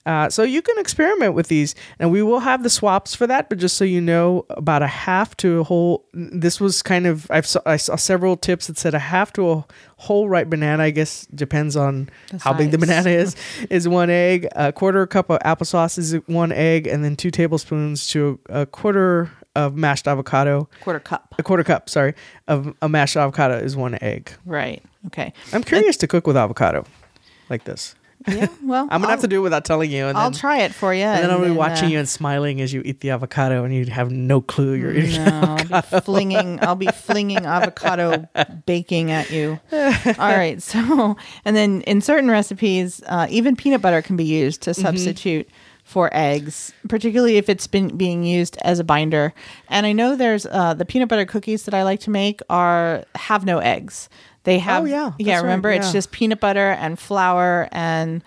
Uh, 0.07 0.31
so 0.31 0.45
you 0.45 0.63
can 0.63 0.79
experiment 0.79 1.35
with 1.35 1.49
these, 1.49 1.75
and 1.99 2.11
we 2.13 2.23
will 2.23 2.39
have 2.41 2.63
the 2.63 2.71
swaps 2.71 3.15
for 3.15 3.27
that. 3.27 3.49
But 3.49 3.59
just 3.59 3.77
so 3.77 3.85
you 3.85 4.01
know, 4.01 4.47
about 4.51 4.83
a 4.83 4.87
half 4.87 5.37
to 5.39 5.61
a 5.61 5.65
whole. 5.65 6.07
This 6.15 6.61
was 6.61 6.81
kind 6.83 7.07
of 7.07 7.29
I've 7.31 7.47
saw, 7.47 7.61
I 7.67 7.77
saw 7.77 7.97
several 7.97 8.37
tips 8.37 8.69
that 8.69 8.79
said 8.79 8.95
a 8.95 9.01
half 9.01 9.33
to 9.35 9.51
a 9.51 9.67
whole 9.97 10.29
ripe 10.29 10.49
banana. 10.49 10.85
I 10.85 10.91
guess 10.91 11.27
depends 11.27 11.77
on 11.77 12.09
The 12.31 12.39
how 12.39 12.53
big 12.53 12.71
the 12.71 12.79
banana 12.79 13.11
is. 13.11 13.35
Is 13.71 13.89
one 13.89 14.11
egg. 14.11 14.47
A 14.53 14.73
quarter 14.73 15.07
cup 15.07 15.29
of 15.29 15.39
applesauce 15.41 15.99
is 15.99 16.15
one 16.27 16.53
egg, 16.53 16.87
and 16.87 17.05
then 17.05 17.17
two 17.17 17.31
tablespoons 17.31 18.07
to 18.09 18.39
a 18.49 18.65
quarter 18.65 19.31
of 19.57 19.75
mashed 19.75 20.07
avocado. 20.07 20.69
Quarter 20.83 21.01
cup. 21.01 21.35
A 21.39 21.43
quarter 21.43 21.65
cup, 21.65 21.89
sorry, 21.89 22.15
of 22.47 22.75
a 22.81 22.89
mashed 22.89 23.17
avocado 23.17 23.57
is 23.57 23.75
one 23.75 23.99
egg. 24.03 24.31
Right. 24.45 24.83
Okay. 25.07 25.33
I'm 25.53 25.65
curious 25.65 25.97
to 25.99 26.07
cook 26.07 26.27
with 26.27 26.37
avocado 26.37 26.85
like 27.51 27.65
this. 27.65 27.95
Yeah. 28.29 28.47
Well, 28.63 28.89
I'm 28.91 29.01
gonna 29.01 29.09
have 29.13 29.21
to 29.21 29.29
do 29.29 29.37
it 29.39 29.43
without 29.43 29.65
telling 29.65 29.91
you, 29.91 30.07
and 30.07 30.19
I'll 30.19 30.31
then, 30.31 30.39
try 30.41 30.59
it 30.63 30.75
for 30.75 30.93
you. 30.93 31.03
and 31.05 31.23
then 31.23 31.31
I'll 31.31 31.39
be 31.39 31.47
then, 31.47 31.55
watching 31.55 31.87
uh, 31.87 31.91
you 31.93 31.99
and 32.01 32.09
smiling 32.09 32.61
as 32.61 32.73
you 32.73 32.83
eat 32.85 33.01
the 33.01 33.11
avocado, 33.11 33.63
and 33.65 33.73
you 33.75 33.87
have 33.87 34.11
no 34.11 34.41
clue 34.41 34.73
you're 34.73 34.93
eating. 34.93 35.25
No, 35.25 35.57
I'll 35.71 35.83
be 35.83 36.01
flinging. 36.03 36.59
I'll 36.63 36.75
be 36.75 36.87
flinging 36.89 37.47
avocado 37.47 38.29
baking 38.67 39.11
at 39.13 39.31
you. 39.31 39.61
All 39.73 39.79
right. 40.19 40.61
So, 40.61 41.17
and 41.45 41.55
then 41.57 41.83
in 41.83 42.01
certain 42.01 42.31
recipes, 42.31 43.01
uh, 43.07 43.27
even 43.31 43.55
peanut 43.57 43.81
butter 43.83 44.03
can 44.03 44.17
be 44.17 44.25
used 44.25 44.63
Mm-hmm. 44.63 44.71
to 44.73 44.81
substitute 44.81 45.49
for 45.85 46.11
eggs, 46.13 46.73
particularly 46.89 47.37
if 47.37 47.49
it's 47.49 47.67
been 47.69 47.97
being 47.97 48.25
used 48.25 48.57
as 48.63 48.81
a 48.81 48.85
binder. 48.85 49.33
And 49.69 49.87
I 49.87 49.93
know 49.93 50.17
there's 50.17 50.45
uh, 50.47 50.75
the 50.75 50.85
peanut 50.85 51.09
butter 51.09 51.25
cookies 51.25 51.65
that 51.65 51.75
I 51.75 51.85
like 51.85 52.01
to 52.01 52.11
make 52.11 52.41
are 52.51 53.05
have 53.15 53.45
no 53.45 53.59
eggs. 53.59 54.09
They 54.47 54.59
have. 54.61 54.85
Oh, 54.85 54.87
yeah, 54.87 55.13
Yeah. 55.19 55.35
that's 55.35 55.43
right, 55.43 55.43
Remember, 55.43 55.71
it's 55.71 55.93
just 55.93 56.11
peanut 56.13 56.41
butter 56.41 56.71
and 56.71 56.99
flour 56.99 57.69
and 57.73 58.23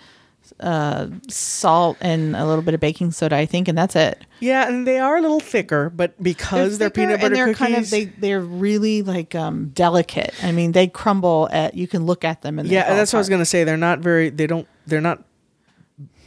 uh, 0.59 1.07
salt 1.29 1.95
and 2.01 2.35
a 2.35 2.45
little 2.45 2.61
bit 2.61 2.73
of 2.73 2.81
baking 2.81 3.11
soda, 3.11 3.37
I 3.37 3.45
think, 3.45 3.69
and 3.69 3.77
that's 3.77 3.95
it. 3.95 4.25
Yeah, 4.41 4.67
and 4.67 4.85
they 4.85 4.99
are 4.99 5.15
a 5.17 5.21
little 5.21 5.39
thicker, 5.39 5.89
but 5.89 6.21
because 6.21 6.77
they're, 6.77 6.89
thicker 6.89 7.07
peanut 7.07 7.21
butter 7.21 7.25
and 7.27 7.35
they're 7.35 7.53
cookies, 7.53 7.73
kind 7.73 7.75
of 7.83 7.89
they 7.89 8.05
they're 8.05 8.41
really 8.41 9.01
like 9.01 9.33
um 9.35 9.69
delicate. 9.69 10.33
I 10.43 10.51
mean, 10.51 10.73
they 10.73 10.87
crumble 10.87 11.47
at 11.51 11.75
you 11.75 11.87
can 11.87 12.05
look 12.05 12.25
at 12.25 12.41
them 12.41 12.59
and 12.59 12.67
yeah, 12.67 12.93
that's 12.93 13.13
what 13.13 13.17
I 13.17 13.21
was 13.21 13.29
gonna 13.29 13.45
say. 13.45 13.63
They're 13.63 13.77
not 13.77 13.99
very. 13.99 14.29
They 14.29 14.47
don't. 14.47 14.67
They're 14.85 15.01
not 15.01 15.23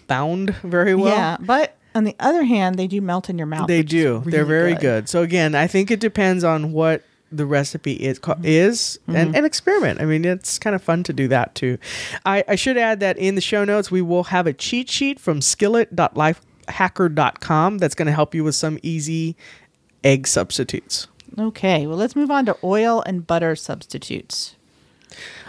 bound 0.06 0.54
very 0.56 0.94
well. 0.94 1.14
yeah, 1.14 1.36
but 1.40 1.76
on 1.94 2.04
the 2.04 2.16
other 2.18 2.44
hand, 2.44 2.76
they 2.78 2.86
do 2.86 3.00
melt 3.00 3.28
in 3.28 3.36
your 3.38 3.46
mouth. 3.46 3.68
They 3.68 3.82
do. 3.82 4.22
They're 4.24 4.44
really 4.44 4.72
very 4.72 4.74
good. 4.76 5.08
So 5.08 5.22
again, 5.22 5.54
I 5.54 5.66
think 5.66 5.90
it 5.90 6.00
depends 6.00 6.44
on 6.44 6.72
what 6.72 7.02
the 7.32 7.46
recipe 7.46 7.94
is 7.94 8.18
co- 8.18 8.34
mm-hmm. 8.34 8.44
is 8.44 8.98
and, 9.06 9.16
mm-hmm. 9.16 9.36
and 9.36 9.46
experiment. 9.46 10.00
I 10.00 10.04
mean, 10.04 10.24
it's 10.24 10.58
kind 10.58 10.74
of 10.76 10.82
fun 10.82 11.04
to 11.04 11.12
do 11.12 11.28
that 11.28 11.54
too. 11.54 11.78
I, 12.24 12.44
I 12.46 12.56
should 12.56 12.76
add 12.76 13.00
that 13.00 13.16
in 13.18 13.34
the 13.34 13.40
show 13.40 13.64
notes 13.64 13.90
we 13.90 14.02
will 14.02 14.24
have 14.24 14.46
a 14.46 14.52
cheat 14.52 14.90
sheet 14.90 15.18
from 15.18 15.40
skillet.lifehacker.com 15.40 17.78
that's 17.78 17.94
going 17.94 18.06
to 18.06 18.12
help 18.12 18.34
you 18.34 18.44
with 18.44 18.54
some 18.54 18.78
easy 18.82 19.34
egg 20.04 20.26
substitutes. 20.26 21.08
Okay, 21.38 21.86
well, 21.86 21.96
let's 21.96 22.14
move 22.14 22.30
on 22.30 22.44
to 22.46 22.56
oil 22.62 23.02
and 23.06 23.26
butter 23.26 23.56
substitutes. 23.56 24.56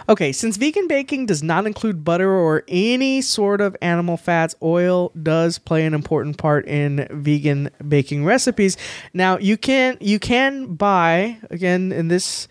Okay, 0.08 0.32
since 0.32 0.56
vegan 0.56 0.86
baking 0.86 1.26
does 1.26 1.42
not 1.42 1.66
include 1.66 2.04
butter 2.04 2.30
or 2.30 2.64
any 2.68 3.22
sort 3.22 3.60
of 3.60 3.76
animal 3.80 4.16
fats, 4.16 4.54
oil 4.62 5.10
does 5.20 5.58
play 5.58 5.86
an 5.86 5.94
important 5.94 6.36
part 6.38 6.66
in 6.66 7.06
vegan 7.10 7.70
baking 7.86 8.24
recipes. 8.24 8.76
Now, 9.12 9.38
you 9.38 9.56
can 9.56 9.96
you 10.00 10.18
can 10.18 10.74
buy 10.74 11.38
again 11.50 11.92
in 11.92 12.08
this 12.08 12.48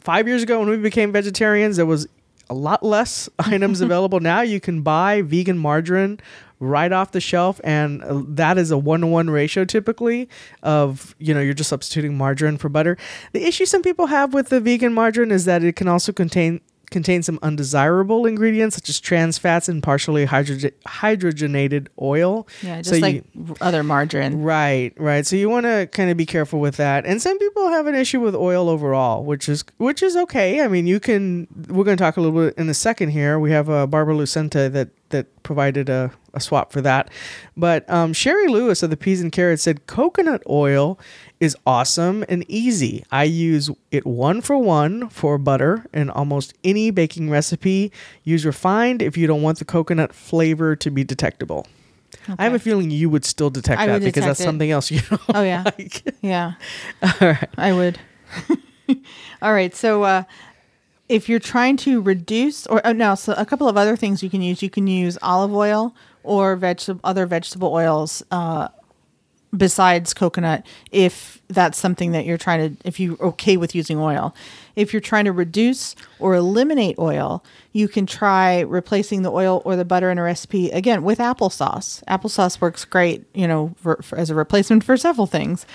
5 0.00 0.28
years 0.28 0.42
ago 0.42 0.60
when 0.60 0.68
we 0.68 0.76
became 0.76 1.12
vegetarians 1.12 1.76
there 1.76 1.86
was 1.86 2.06
a 2.50 2.54
lot 2.54 2.82
less 2.82 3.28
items 3.38 3.80
available. 3.80 4.20
Now 4.20 4.42
you 4.42 4.60
can 4.60 4.82
buy 4.82 5.22
vegan 5.22 5.58
margarine 5.58 6.20
right 6.64 6.92
off 6.92 7.12
the 7.12 7.20
shelf 7.20 7.60
and 7.64 8.02
uh, 8.02 8.22
that 8.28 8.58
is 8.58 8.70
a 8.70 8.78
1 8.78 9.00
to 9.02 9.06
1 9.06 9.30
ratio 9.30 9.64
typically 9.64 10.28
of 10.62 11.14
you 11.18 11.34
know 11.34 11.40
you're 11.40 11.54
just 11.54 11.70
substituting 11.70 12.16
margarine 12.16 12.56
for 12.56 12.68
butter. 12.68 12.96
The 13.32 13.46
issue 13.46 13.64
some 13.66 13.82
people 13.82 14.06
have 14.06 14.34
with 14.34 14.48
the 14.48 14.60
vegan 14.60 14.92
margarine 14.94 15.30
is 15.30 15.44
that 15.44 15.62
it 15.62 15.76
can 15.76 15.88
also 15.88 16.12
contain 16.12 16.60
contain 16.90 17.22
some 17.22 17.38
undesirable 17.42 18.24
ingredients 18.24 18.76
such 18.76 18.88
as 18.88 19.00
trans 19.00 19.36
fats 19.36 19.68
and 19.68 19.82
partially 19.82 20.26
hydrogen- 20.26 20.70
hydrogenated 20.86 21.88
oil. 22.00 22.46
Yeah, 22.62 22.78
just 22.82 22.90
So 22.90 22.96
like 23.00 23.24
you- 23.34 23.56
other 23.60 23.82
margarine. 23.82 24.42
Right, 24.42 24.92
right. 24.96 25.26
So 25.26 25.34
you 25.36 25.48
want 25.48 25.64
to 25.66 25.88
kind 25.92 26.10
of 26.10 26.16
be 26.16 26.26
careful 26.26 26.60
with 26.60 26.76
that. 26.76 27.04
And 27.06 27.20
some 27.20 27.38
people 27.38 27.68
have 27.68 27.86
an 27.86 27.94
issue 27.94 28.20
with 28.20 28.34
oil 28.34 28.68
overall, 28.68 29.24
which 29.24 29.48
is 29.48 29.64
which 29.78 30.02
is 30.02 30.16
okay. 30.16 30.60
I 30.62 30.68
mean, 30.68 30.86
you 30.86 31.00
can. 31.00 31.46
We're 31.68 31.84
going 31.84 31.96
to 31.96 32.02
talk 32.02 32.16
a 32.16 32.20
little 32.20 32.38
bit 32.46 32.54
in 32.58 32.68
a 32.68 32.74
second 32.74 33.10
here. 33.10 33.38
We 33.38 33.50
have 33.50 33.68
uh, 33.70 33.86
Barbara 33.86 34.14
Lucenta 34.14 34.70
that 34.72 34.88
that 35.14 35.42
provided 35.42 35.88
a, 35.88 36.10
a 36.34 36.40
swap 36.40 36.72
for 36.72 36.80
that. 36.82 37.10
But 37.56 37.88
um, 37.88 38.12
Sherry 38.12 38.48
Lewis 38.48 38.82
of 38.82 38.90
the 38.90 38.96
Peas 38.96 39.20
and 39.22 39.32
Carrots 39.32 39.62
said 39.62 39.86
coconut 39.86 40.42
oil 40.48 40.98
is 41.40 41.56
awesome 41.66 42.24
and 42.28 42.44
easy. 42.48 43.04
I 43.10 43.24
use 43.24 43.70
it 43.90 44.04
one 44.06 44.40
for 44.40 44.58
one 44.58 45.08
for 45.08 45.38
butter 45.38 45.86
in 45.94 46.10
almost 46.10 46.52
any 46.64 46.90
baking 46.90 47.30
recipe. 47.30 47.90
Use 48.24 48.44
refined 48.44 49.00
if 49.02 49.16
you 49.16 49.26
don't 49.26 49.42
want 49.42 49.58
the 49.58 49.64
coconut 49.64 50.12
flavor 50.14 50.76
to 50.76 50.90
be 50.90 51.04
detectable. 51.04 51.66
I 52.38 52.44
have 52.44 52.54
a 52.54 52.58
feeling 52.58 52.90
you 52.90 53.10
would 53.10 53.24
still 53.24 53.50
detect 53.50 53.80
I 53.80 53.86
that 53.86 53.98
because 54.00 54.12
detect 54.12 54.26
that's 54.26 54.40
it. 54.40 54.44
something 54.44 54.70
else 54.70 54.90
you 54.90 55.00
don't 55.00 55.20
Oh 55.34 55.42
yeah, 55.42 55.62
like. 55.78 56.02
yeah. 56.22 56.52
All 57.02 57.10
right. 57.20 57.48
I 57.58 57.72
would. 57.72 57.98
All 59.42 59.52
right. 59.52 59.74
So 59.74 60.02
uh, 60.04 60.22
if 61.14 61.28
you're 61.28 61.38
trying 61.38 61.76
to 61.76 62.00
reduce, 62.00 62.66
or 62.66 62.84
oh, 62.84 62.92
no, 62.92 63.14
so 63.14 63.34
a 63.34 63.46
couple 63.46 63.68
of 63.68 63.76
other 63.76 63.94
things 63.94 64.20
you 64.20 64.28
can 64.28 64.42
use. 64.42 64.62
You 64.64 64.68
can 64.68 64.88
use 64.88 65.16
olive 65.22 65.54
oil 65.54 65.94
or 66.24 66.56
vegetable 66.56 67.00
other 67.04 67.24
vegetable 67.24 67.72
oils. 67.72 68.24
Uh, 68.32 68.68
besides 69.56 70.12
coconut 70.12 70.66
if 70.90 71.40
that's 71.46 71.78
something 71.78 72.10
that 72.10 72.24
you're 72.24 72.36
trying 72.36 72.76
to 72.76 72.88
if 72.88 72.98
you're 72.98 73.16
okay 73.22 73.56
with 73.56 73.72
using 73.72 74.00
oil 74.00 74.34
if 74.74 74.92
you're 74.92 75.00
trying 75.00 75.24
to 75.24 75.30
reduce 75.30 75.94
or 76.18 76.34
eliminate 76.34 76.98
oil 76.98 77.44
you 77.72 77.86
can 77.86 78.04
try 78.04 78.58
replacing 78.62 79.22
the 79.22 79.30
oil 79.30 79.62
or 79.64 79.76
the 79.76 79.84
butter 79.84 80.10
in 80.10 80.18
a 80.18 80.22
recipe 80.24 80.70
again 80.70 81.04
with 81.04 81.20
applesauce 81.20 82.02
applesauce 82.08 82.60
works 82.60 82.84
great 82.84 83.24
you 83.32 83.46
know 83.46 83.72
for, 83.76 84.02
for, 84.02 84.18
as 84.18 84.28
a 84.28 84.34
replacement 84.34 84.82
for 84.82 84.96
several 84.96 85.28
things 85.28 85.66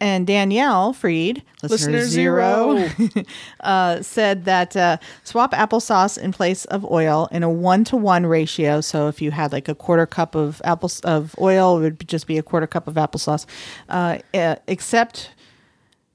and 0.00 0.26
Danielle 0.26 0.92
Freed, 0.92 1.42
listener, 1.62 1.98
Listener 1.98 2.04
zero, 2.06 2.88
zero. 2.88 3.24
uh, 3.60 4.02
said 4.02 4.44
that 4.44 4.76
uh, 4.76 4.98
swap 5.24 5.52
applesauce 5.52 6.18
in 6.18 6.32
place 6.32 6.64
of 6.66 6.84
oil 6.84 7.28
in 7.32 7.42
a 7.42 7.50
one 7.50 7.84
to 7.84 7.96
one 7.96 8.26
ratio. 8.26 8.80
So 8.80 9.08
if 9.08 9.20
you 9.22 9.30
had 9.30 9.52
like 9.52 9.68
a 9.68 9.74
quarter 9.74 10.06
cup 10.06 10.34
of 10.34 10.60
apple 10.64 10.90
of 11.04 11.34
oil, 11.40 11.78
it 11.78 11.80
would 11.82 12.08
just 12.08 12.26
be 12.26 12.38
a 12.38 12.42
quarter 12.42 12.66
cup 12.66 12.88
of 12.88 12.94
applesauce, 12.94 13.46
uh, 13.88 14.18
uh, 14.34 14.56
except 14.66 15.30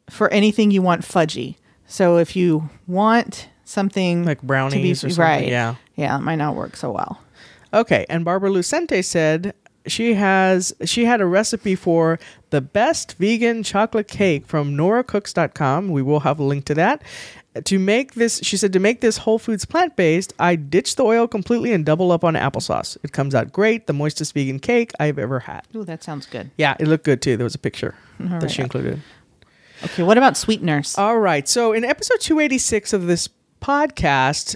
for 0.09 0.31
anything 0.31 0.71
you 0.71 0.81
want 0.81 1.01
fudgy. 1.01 1.55
So 1.87 2.17
if 2.17 2.35
you 2.35 2.69
want 2.87 3.49
something 3.65 4.25
Like 4.25 4.41
brownies 4.41 5.01
to 5.01 5.07
or 5.07 5.09
something, 5.09 5.23
right, 5.23 5.47
yeah. 5.47 5.75
yeah, 5.95 6.17
it 6.17 6.21
might 6.21 6.35
not 6.35 6.55
work 6.55 6.75
so 6.75 6.91
well. 6.91 7.21
Okay, 7.73 8.05
and 8.09 8.25
Barbara 8.25 8.49
Lucente 8.49 9.03
said 9.03 9.53
she 9.87 10.13
has 10.13 10.73
she 10.85 11.05
had 11.05 11.21
a 11.21 11.25
recipe 11.25 11.75
for 11.75 12.19
the 12.49 12.61
best 12.61 13.17
vegan 13.17 13.63
chocolate 13.63 14.07
cake 14.07 14.45
from 14.45 14.75
noracooks.com. 14.75 15.89
We 15.89 16.01
will 16.01 16.21
have 16.21 16.39
a 16.39 16.43
link 16.43 16.65
to 16.65 16.73
that. 16.75 17.01
To 17.65 17.77
make 17.79 18.13
this, 18.13 18.39
she 18.43 18.55
said 18.55 18.71
to 18.73 18.79
make 18.79 19.01
this 19.01 19.17
whole 19.17 19.37
foods 19.37 19.65
plant 19.65 19.97
based, 19.97 20.33
I 20.39 20.55
ditch 20.55 20.95
the 20.95 21.03
oil 21.03 21.27
completely 21.27 21.73
and 21.73 21.85
double 21.85 22.13
up 22.13 22.23
on 22.23 22.35
applesauce. 22.35 22.97
It 23.03 23.11
comes 23.11 23.35
out 23.35 23.51
great, 23.51 23.87
the 23.87 23.93
moistest 23.93 24.33
vegan 24.33 24.59
cake 24.59 24.91
I've 25.01 25.19
ever 25.19 25.41
had. 25.41 25.63
Ooh, 25.75 25.83
that 25.83 26.01
sounds 26.01 26.25
good. 26.25 26.51
Yeah, 26.57 26.77
it 26.79 26.87
looked 26.87 27.03
good 27.03 27.21
too. 27.21 27.35
There 27.35 27.43
was 27.43 27.55
a 27.55 27.59
picture 27.59 27.93
that 28.19 28.43
right. 28.43 28.51
she 28.51 28.61
included. 28.61 29.01
Okay, 29.83 30.03
what 30.03 30.17
about 30.17 30.37
sweeteners? 30.37 30.97
All 30.97 31.19
right. 31.19 31.47
So 31.47 31.73
in 31.73 31.83
episode 31.83 32.21
286 32.21 32.93
of 32.93 33.07
this 33.07 33.27
podcast, 33.61 34.55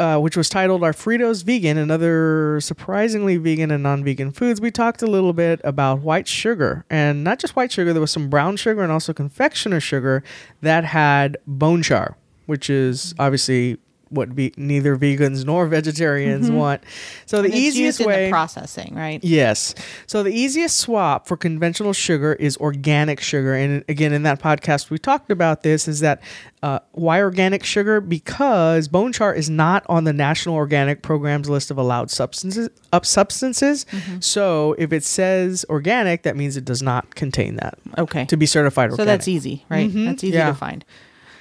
uh, 0.00 0.18
which 0.18 0.34
was 0.34 0.48
titled 0.48 0.82
Our 0.82 0.92
Fritos 0.94 1.44
Vegan 1.44 1.76
and 1.76 1.92
Other 1.92 2.58
Surprisingly 2.62 3.36
Vegan 3.36 3.70
and 3.70 3.82
Non 3.82 4.02
Vegan 4.02 4.32
Foods, 4.32 4.58
we 4.58 4.70
talked 4.70 5.02
a 5.02 5.06
little 5.06 5.34
bit 5.34 5.60
about 5.62 6.00
white 6.00 6.26
sugar. 6.26 6.86
And 6.88 7.22
not 7.22 7.38
just 7.38 7.54
white 7.54 7.70
sugar, 7.70 7.92
there 7.92 8.00
was 8.00 8.10
some 8.10 8.30
brown 8.30 8.56
sugar 8.56 8.82
and 8.82 8.90
also 8.90 9.12
confectioner 9.12 9.78
sugar 9.78 10.24
that 10.62 10.84
had 10.84 11.36
bone 11.46 11.82
char, 11.82 12.16
which 12.46 12.70
is 12.70 13.14
obviously 13.18 13.76
what 14.10 14.28
ve- 14.28 14.52
neither 14.56 14.96
vegans 14.96 15.44
nor 15.46 15.66
vegetarians 15.66 16.50
want. 16.50 16.82
So 17.26 17.42
the 17.42 17.54
easiest 17.54 18.04
way. 18.04 18.26
the 18.26 18.30
processing, 18.30 18.94
right? 18.94 19.22
Yes. 19.24 19.74
So 20.06 20.22
the 20.22 20.32
easiest 20.32 20.78
swap 20.78 21.26
for 21.26 21.36
conventional 21.36 21.92
sugar 21.92 22.34
is 22.34 22.56
organic 22.58 23.20
sugar. 23.20 23.54
And 23.54 23.84
again, 23.88 24.12
in 24.12 24.24
that 24.24 24.40
podcast, 24.40 24.90
we 24.90 24.98
talked 24.98 25.30
about 25.30 25.62
this 25.62 25.86
is 25.88 26.00
that 26.00 26.20
uh, 26.62 26.80
why 26.92 27.22
organic 27.22 27.64
sugar? 27.64 28.00
Because 28.00 28.88
bone 28.88 29.12
char 29.12 29.32
is 29.34 29.48
not 29.48 29.84
on 29.88 30.04
the 30.04 30.12
National 30.12 30.56
Organic 30.56 31.00
Program's 31.02 31.48
list 31.48 31.70
of 31.70 31.78
allowed 31.78 32.10
substances. 32.10 32.68
Up 32.92 33.06
substances. 33.06 33.86
So 34.18 34.74
if 34.78 34.92
it 34.92 35.04
says 35.04 35.64
organic, 35.70 36.22
that 36.24 36.36
means 36.36 36.56
it 36.56 36.64
does 36.64 36.82
not 36.82 37.14
contain 37.14 37.56
that 37.56 37.78
Okay. 37.96 38.24
to 38.26 38.36
be 38.36 38.44
certified 38.46 38.92
So 38.94 39.04
that's 39.04 39.28
easy, 39.28 39.64
right? 39.70 39.90
Mhm, 39.90 40.06
That's 40.06 40.24
easy 40.24 40.36
yeah. 40.36 40.48
to 40.48 40.54
find. 40.54 40.84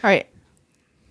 All 0.03 0.10
right. 0.10 0.27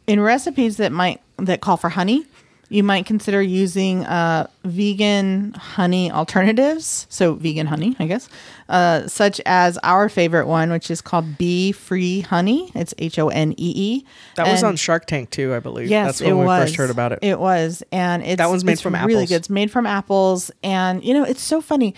In 0.09 0.21
recipes 0.21 0.79
that 0.79 0.90
might 0.90 1.21
that 1.37 1.61
call 1.61 1.77
for 1.77 1.90
honey, 1.90 2.25
you 2.71 2.83
might 2.83 3.07
consider 3.07 3.40
using 3.42 4.05
uh, 4.07 4.47
vegan 4.64 5.53
honey 5.53 6.11
alternatives. 6.11 7.07
So 7.11 7.35
vegan 7.35 7.66
honey, 7.66 7.94
I 7.99 8.07
guess, 8.07 8.29
uh, 8.68 9.07
such 9.07 9.40
as 9.47 9.79
our 9.83 10.09
favorite 10.09 10.47
one, 10.47 10.71
which 10.71 10.90
is 10.90 11.01
called 11.01 11.37
Bee 11.38 11.73
Free 11.73 12.23
Honee. 12.23 12.75
It's 12.75 12.94
H 12.99 13.18
O 13.18 13.29
N 13.29 13.53
E 13.53 13.73
E. 14.01 14.05
That 14.37 14.51
was 14.51 14.62
on 14.64 14.77
Shark 14.77 15.07
Tank 15.07 15.31
too, 15.31 15.55
I 15.55 15.61
believe. 15.61 15.88
Yes, 15.88 16.07
that's 16.07 16.21
when 16.23 16.31
it 16.31 16.35
we 16.40 16.44
was. 16.47 16.64
first 16.64 16.77
heard 16.77 16.90
about 16.90 17.12
it. 17.12 17.18
It 17.23 17.38
was, 17.38 17.83
and 17.92 18.23
it's 18.23 18.38
That 18.38 18.49
one's 18.49 18.64
made 18.64 18.73
it's 18.73 18.81
from 18.83 18.94
really 18.94 19.14
apples. 19.25 19.29
good. 19.29 19.37
It's 19.37 19.51
made 19.51 19.71
from 19.71 19.87
apples, 19.87 20.51
and 20.64 21.05
you 21.05 21.12
know 21.14 21.25
it's 21.25 21.42
so 21.42 21.61
funny. 21.61 21.94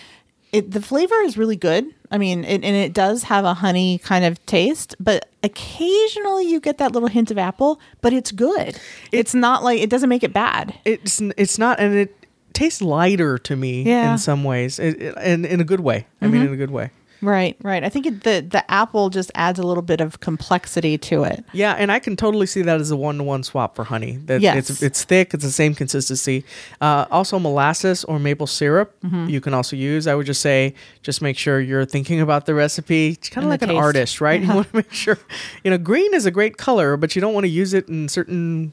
It 0.52 0.72
the 0.72 0.82
flavor 0.82 1.14
is 1.22 1.36
really 1.38 1.56
good. 1.56 1.86
I 2.10 2.18
mean, 2.18 2.44
it, 2.44 2.64
and 2.64 2.76
it 2.76 2.92
does 2.92 3.24
have 3.24 3.44
a 3.44 3.54
honey 3.54 3.98
kind 3.98 4.24
of 4.24 4.44
taste, 4.46 4.96
but 4.98 5.28
occasionally 5.42 6.44
you 6.48 6.60
get 6.60 6.78
that 6.78 6.92
little 6.92 7.08
hint 7.08 7.30
of 7.30 7.38
apple. 7.38 7.80
But 8.00 8.12
it's 8.12 8.32
good. 8.32 8.78
it's 9.12 9.34
not 9.34 9.62
like 9.62 9.80
it 9.80 9.90
doesn't 9.90 10.08
make 10.08 10.22
it 10.24 10.32
bad. 10.32 10.74
It's 10.84 11.20
it's 11.36 11.58
not, 11.58 11.78
and 11.80 11.94
it 11.94 12.16
tastes 12.52 12.82
lighter 12.82 13.38
to 13.38 13.54
me 13.56 13.82
Yeah. 13.84 14.04
Mm-hmm. 14.04 14.12
in 14.12 14.18
some 14.18 14.44
ways, 14.44 14.78
it, 14.78 15.00
it- 15.00 15.14
and 15.18 15.46
in 15.46 15.60
a 15.60 15.64
good 15.64 15.80
way. 15.80 16.06
I 16.20 16.26
mean, 16.26 16.42
in 16.42 16.52
a 16.52 16.56
good 16.56 16.70
way. 16.72 16.90
Right, 17.22 17.56
right. 17.62 17.84
I 17.84 17.88
think 17.90 18.06
it, 18.06 18.24
the 18.24 18.40
the 18.48 18.70
apple 18.70 19.10
just 19.10 19.30
adds 19.34 19.58
a 19.58 19.62
little 19.62 19.82
bit 19.82 20.00
of 20.00 20.20
complexity 20.20 20.96
to 20.98 21.24
it. 21.24 21.44
Yeah, 21.52 21.74
and 21.74 21.92
I 21.92 21.98
can 21.98 22.16
totally 22.16 22.46
see 22.46 22.62
that 22.62 22.80
as 22.80 22.90
a 22.90 22.96
one-to-one 22.96 23.42
swap 23.42 23.76
for 23.76 23.84
honey. 23.84 24.16
That 24.26 24.40
Yes. 24.40 24.70
it's 24.70 24.82
it's 24.82 25.04
thick, 25.04 25.34
it's 25.34 25.44
the 25.44 25.50
same 25.50 25.74
consistency. 25.74 26.44
Uh, 26.80 27.04
also, 27.10 27.38
molasses 27.38 28.04
or 28.04 28.18
maple 28.18 28.46
syrup 28.46 28.94
Mm-hmm. 29.04 29.28
you 29.28 29.40
can 29.40 29.54
also 29.54 29.76
use. 29.76 30.06
I 30.06 30.14
would 30.14 30.26
just 30.26 30.40
say, 30.40 30.74
just 31.02 31.20
make 31.22 31.36
sure 31.38 31.60
you're 31.60 31.84
thinking 31.86 32.20
about 32.20 32.46
the 32.46 32.54
recipe, 32.54 33.10
It's 33.10 33.28
kind 33.28 33.44
of 33.44 33.50
like 33.50 33.62
an 33.62 33.70
artist, 33.70 34.20
right? 34.20 34.40
You 34.50 34.54
want 34.54 34.70
to 34.70 34.76
make 34.76 34.92
sure, 34.92 35.18
you 35.64 35.70
know, 35.70 35.78
green 35.78 36.12
is 36.14 36.26
a 36.26 36.30
great 36.30 36.56
color, 36.56 36.96
but 36.96 37.14
you 37.14 37.20
don't 37.20 37.34
want 37.34 37.44
to 37.44 37.50
use 37.50 37.74
it 37.74 37.88
in 37.88 38.08
certain 38.08 38.72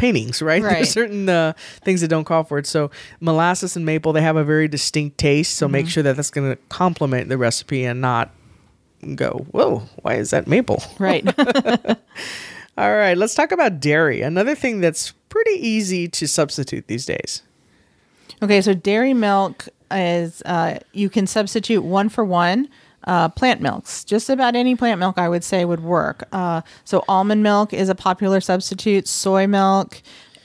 paintings, 0.00 0.42
right? 0.50 0.62
Right. 0.62 0.74
There's 0.74 0.90
certain 0.90 1.28
uh, 1.28 1.52
things 1.84 2.00
that 2.00 2.08
don't 2.08 2.24
call 2.24 2.42
for 2.44 2.58
it. 2.58 2.66
So 2.66 2.90
molasses 3.20 3.76
and 3.76 3.84
maple, 3.86 4.12
they 4.12 4.22
have 4.22 4.36
a 4.36 4.44
very 4.44 4.66
distinct 4.66 5.18
taste. 5.18 5.54
So 5.56 5.66
Mm-hmm. 5.66 5.72
make 5.72 5.88
sure 5.88 6.02
that 6.02 6.16
that's 6.16 6.30
going 6.30 6.50
to 6.50 6.56
complement 6.68 7.28
the 7.28 7.38
recipe 7.38 7.84
and 7.84 8.00
not 8.00 8.30
go, 9.14 9.46
whoa, 9.52 9.82
why 10.02 10.14
is 10.14 10.30
that 10.30 10.46
maple? 10.46 10.82
Right. 10.98 11.24
All 12.78 12.94
right, 12.96 13.16
let's 13.16 13.34
talk 13.34 13.52
about 13.52 13.78
dairy. 13.80 14.22
Another 14.22 14.54
thing 14.54 14.80
that's 14.80 15.12
pretty 15.28 15.52
easy 15.66 16.08
to 16.08 16.26
substitute 16.26 16.86
these 16.86 17.04
days. 17.04 17.42
Okay, 18.42 18.60
so 18.62 18.72
dairy 18.72 19.12
milk 19.12 19.68
is 19.90 20.40
uh, 20.46 20.78
you 20.92 21.10
can 21.10 21.26
substitute 21.26 21.82
one 21.82 22.08
for 22.08 22.24
one. 22.24 22.68
Uh, 23.04 23.30
plant 23.30 23.62
milks, 23.62 24.04
just 24.04 24.28
about 24.28 24.54
any 24.54 24.76
plant 24.76 25.00
milk, 25.00 25.16
I 25.16 25.26
would 25.26 25.42
say 25.42 25.64
would 25.64 25.80
work. 25.80 26.28
Uh, 26.32 26.60
so 26.84 27.02
almond 27.08 27.42
milk 27.42 27.72
is 27.72 27.88
a 27.88 27.94
popular 27.94 28.42
substitute. 28.42 29.08
Soy 29.08 29.46
milk, 29.46 30.02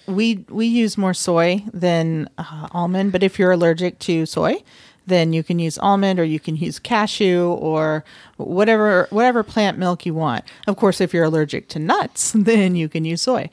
we 0.08 0.46
we 0.50 0.66
use 0.66 0.98
more 0.98 1.14
soy 1.14 1.64
than 1.74 2.30
uh, 2.38 2.68
almond, 2.72 3.12
but 3.12 3.24
if 3.24 3.38
you're 3.40 3.52
allergic 3.52 4.00
to 4.00 4.26
soy, 4.26 4.64
then 5.08 5.34
you 5.34 5.44
can 5.44 5.60
use 5.60 5.78
almond 5.80 6.20
or 6.20 6.24
you 6.24 6.40
can 6.40 6.56
use 6.56 6.80
cashew 6.80 7.48
or 7.60 8.04
whatever 8.38 9.08
whatever 9.10 9.44
plant 9.44 9.78
milk 9.78 10.06
you 10.06 10.14
want. 10.14 10.46
Of 10.68 10.78
course, 10.78 11.02
if 11.02 11.14
you're 11.14 11.26
allergic 11.26 11.68
to 11.70 11.80
nuts, 11.80 12.32
then 12.36 12.76
you 12.76 12.90
can 12.90 13.06
use 13.06 13.22
soy. 13.22 13.50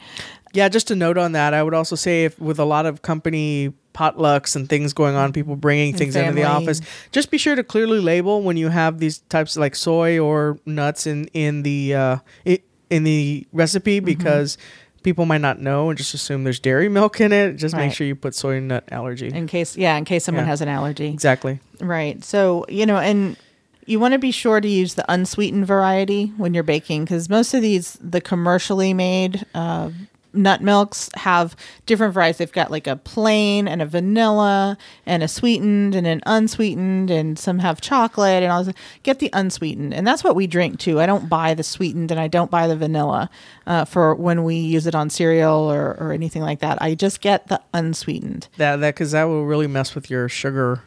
Yeah, 0.54 0.68
just 0.68 0.90
a 0.90 0.96
note 0.96 1.16
on 1.16 1.32
that. 1.32 1.54
I 1.54 1.62
would 1.62 1.74
also 1.74 1.96
say 1.96 2.24
if 2.24 2.38
with 2.38 2.58
a 2.58 2.64
lot 2.64 2.84
of 2.84 3.02
company 3.02 3.72
potlucks 3.94 4.56
and 4.56 4.68
things 4.68 4.92
going 4.92 5.14
on, 5.14 5.32
people 5.32 5.56
bringing 5.56 5.94
things 5.94 6.16
into 6.16 6.32
the 6.32 6.44
office, 6.44 6.80
just 7.10 7.30
be 7.30 7.38
sure 7.38 7.54
to 7.54 7.62
clearly 7.64 8.00
label 8.00 8.42
when 8.42 8.56
you 8.56 8.68
have 8.68 8.98
these 8.98 9.18
types 9.28 9.56
like 9.56 9.74
soy 9.74 10.18
or 10.18 10.58
nuts 10.66 11.06
in 11.06 11.26
in 11.34 11.62
the 11.62 11.94
uh, 11.94 12.16
in 12.90 13.04
the 13.04 13.46
recipe 13.52 13.98
Mm-hmm. 13.98 14.04
because 14.06 14.58
people 15.02 15.26
might 15.26 15.40
not 15.40 15.60
know 15.60 15.88
and 15.90 15.98
just 15.98 16.14
assume 16.14 16.44
there's 16.44 16.60
dairy 16.60 16.88
milk 16.88 17.20
in 17.20 17.32
it. 17.32 17.54
Just 17.54 17.74
make 17.76 17.92
sure 17.92 18.06
you 18.06 18.14
put 18.14 18.34
soy 18.34 18.60
nut 18.60 18.84
allergy. 18.92 19.28
In 19.28 19.46
case, 19.48 19.76
yeah, 19.76 19.96
in 19.96 20.04
case 20.04 20.24
someone 20.24 20.44
Yeah. 20.44 20.50
has 20.50 20.60
an 20.60 20.68
allergy. 20.68 21.08
exactly. 21.08 21.58
Right. 21.80 22.22
So, 22.22 22.64
you 22.68 22.86
know, 22.86 22.98
and 22.98 23.36
you 23.84 23.98
want 23.98 24.12
to 24.12 24.18
be 24.18 24.30
sure 24.30 24.60
to 24.60 24.68
use 24.68 24.94
the 24.94 25.04
unsweetened 25.12 25.66
variety 25.66 26.26
when 26.36 26.54
you're 26.54 26.62
baking 26.62 27.02
because 27.04 27.28
most 27.28 27.52
of 27.52 27.62
these, 27.62 27.98
the 28.00 28.20
commercially 28.20 28.94
made 28.94 29.44
uh, 29.56 29.90
nut 30.34 30.62
milks, 30.62 31.10
have 31.14 31.56
different 31.86 32.14
varieties. 32.14 32.38
They've 32.38 32.52
got 32.52 32.70
like 32.70 32.86
a 32.86 32.96
plain 32.96 33.68
and 33.68 33.82
a 33.82 33.86
vanilla 33.86 34.76
and 35.06 35.22
a 35.22 35.28
sweetened 35.28 35.94
and 35.94 36.06
an 36.06 36.22
unsweetened, 36.26 37.10
and 37.10 37.38
some 37.38 37.58
have 37.60 37.80
chocolate 37.80 38.42
and 38.42 38.52
all 38.52 38.64
this. 38.64 38.74
Get 39.02 39.18
the 39.18 39.30
unsweetened. 39.32 39.94
And 39.94 40.06
that's 40.06 40.24
what 40.24 40.34
we 40.36 40.46
drink 40.46 40.78
too. 40.78 41.00
I 41.00 41.06
don't 41.06 41.28
buy 41.28 41.54
the 41.54 41.62
sweetened 41.62 42.10
and 42.10 42.20
I 42.20 42.28
don't 42.28 42.50
buy 42.50 42.66
the 42.66 42.76
vanilla 42.76 43.30
uh, 43.66 43.84
for 43.84 44.14
when 44.14 44.44
we 44.44 44.56
use 44.56 44.86
it 44.86 44.94
on 44.94 45.10
cereal 45.10 45.70
or, 45.70 45.96
or 45.98 46.12
anything 46.12 46.42
like 46.42 46.60
that. 46.60 46.80
I 46.80 46.94
just 46.94 47.20
get 47.20 47.48
the 47.48 47.60
unsweetened. 47.74 48.48
That 48.56 48.76
that 48.76 48.94
because 48.94 49.12
that 49.12 49.24
will 49.24 49.44
really 49.44 49.66
mess 49.66 49.94
with 49.94 50.10
your 50.10 50.28
sugar 50.28 50.82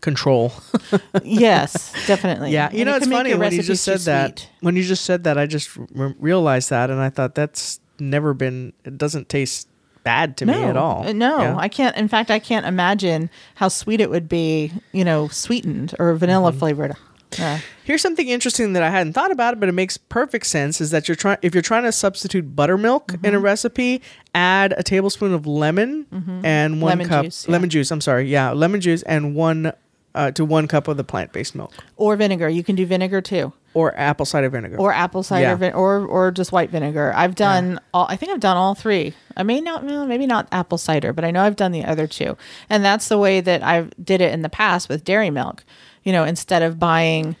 control. 0.00 0.52
yes, 1.22 1.92
definitely. 2.06 2.50
Yeah, 2.50 2.70
you 2.70 2.80
And 2.80 2.86
know 2.86 2.94
it 2.96 3.02
it's 3.02 3.10
funny 3.10 3.34
when 3.34 3.52
you 3.52 3.62
just 3.62 3.84
said 3.84 4.00
that. 4.00 4.48
When 4.60 4.76
you 4.76 4.82
just 4.82 5.04
said 5.04 5.24
that, 5.24 5.38
I 5.38 5.46
just 5.46 5.74
re- 5.76 6.14
realized 6.18 6.70
that, 6.70 6.90
and 6.90 7.00
I 7.00 7.08
thought 7.08 7.34
that's 7.34 7.80
never 8.02 8.34
been. 8.34 8.72
It 8.84 8.98
doesn't 8.98 9.28
taste 9.28 9.68
bad 10.04 10.36
to 10.38 10.46
me 10.46 10.54
at 10.54 10.76
all. 10.76 11.06
Uh, 11.06 11.12
No, 11.12 11.38
Yeah. 11.40 11.56
I 11.56 11.68
can't. 11.68 11.96
In 11.96 12.08
fact, 12.08 12.30
I 12.30 12.38
can't 12.40 12.66
imagine 12.66 13.30
how 13.54 13.68
sweet 13.68 14.00
it 14.00 14.10
would 14.10 14.28
be, 14.28 14.72
you 14.92 15.04
know, 15.04 15.28
sweetened 15.28 15.94
or 15.98 16.12
vanilla 16.14 16.50
Mm-hmm. 16.50 16.58
flavored. 16.58 16.96
Uh, 17.40 17.58
Here's 17.84 18.02
something 18.02 18.28
interesting 18.28 18.74
that 18.74 18.82
I 18.82 18.90
hadn't 18.90 19.14
thought 19.14 19.30
about, 19.30 19.58
but 19.58 19.68
it 19.68 19.72
makes 19.72 19.96
perfect 19.96 20.44
sense. 20.46 20.82
Is 20.82 20.90
that 20.90 21.08
you're 21.08 21.14
trying 21.14 21.38
if 21.40 21.54
you're 21.54 21.62
trying 21.62 21.84
to 21.84 21.92
substitute 21.92 22.54
buttermilk 22.54 23.14
in 23.14 23.32
a 23.34 23.36
Mm-hmm. 23.38 23.44
recipe, 23.44 24.02
add 24.34 24.74
a 24.76 24.82
tablespoon 24.82 25.32
of 25.32 25.46
lemon 25.46 26.06
and 26.44 26.82
one 26.82 26.90
Lemon 26.90 27.08
cup 27.08 27.24
juice, 27.24 27.46
yeah. 27.48 27.52
lemon 27.52 27.70
juice. 27.70 27.90
I'm 27.90 28.02
sorry, 28.02 28.28
yeah, 28.28 28.50
lemon 28.50 28.80
juice 28.82 29.02
and 29.04 29.34
one 29.34 29.72
uh, 30.14 30.30
to 30.32 30.44
one 30.44 30.68
cup 30.68 30.88
of 30.88 30.96
the 30.96 31.04
plant 31.04 31.32
based 31.32 31.54
milk 31.54 31.72
Or 31.96 32.16
vinegar. 32.16 32.48
You 32.48 32.62
can 32.62 32.76
do 32.76 32.84
vinegar 32.86 33.20
too. 33.20 33.52
or 33.74 33.96
apple 33.98 34.26
cider 34.26 34.50
vinegar. 34.50 34.76
Or 34.78 34.92
apple 34.92 35.22
cider 35.22 35.42
Yeah. 35.48 35.54
vin- 35.54 35.72
or 35.74 36.04
or 36.06 36.30
just 36.30 36.52
white 36.52 36.70
vinegar. 36.70 37.12
I've 37.16 37.34
done 37.34 37.80
all 37.94 38.06
I 38.10 38.16
think 38.16 38.30
I've 38.32 38.40
done 38.40 38.56
all 38.58 38.74
three. 38.74 39.14
I 39.36 39.42
may 39.44 39.60
not 39.60 39.84
well, 39.84 40.04
maybe 40.06 40.26
not 40.26 40.46
apple 40.52 40.76
cider, 40.78 41.12
but 41.14 41.24
I 41.24 41.30
know 41.30 41.42
I've 41.42 41.56
done 41.56 41.72
the 41.72 41.84
other 41.84 42.06
two. 42.06 42.36
And 42.68 42.84
that's 42.84 43.08
the 43.08 43.16
way 43.18 43.40
that 43.40 43.62
I 43.62 43.88
did 44.02 44.20
it 44.20 44.32
in 44.34 44.42
the 44.42 44.50
past 44.50 44.88
with 44.90 45.04
dairy 45.04 45.30
milk. 45.30 45.64
You 46.04 46.12
know, 46.12 46.24
instead 46.24 46.62
of 46.62 46.78
buying 46.78 47.36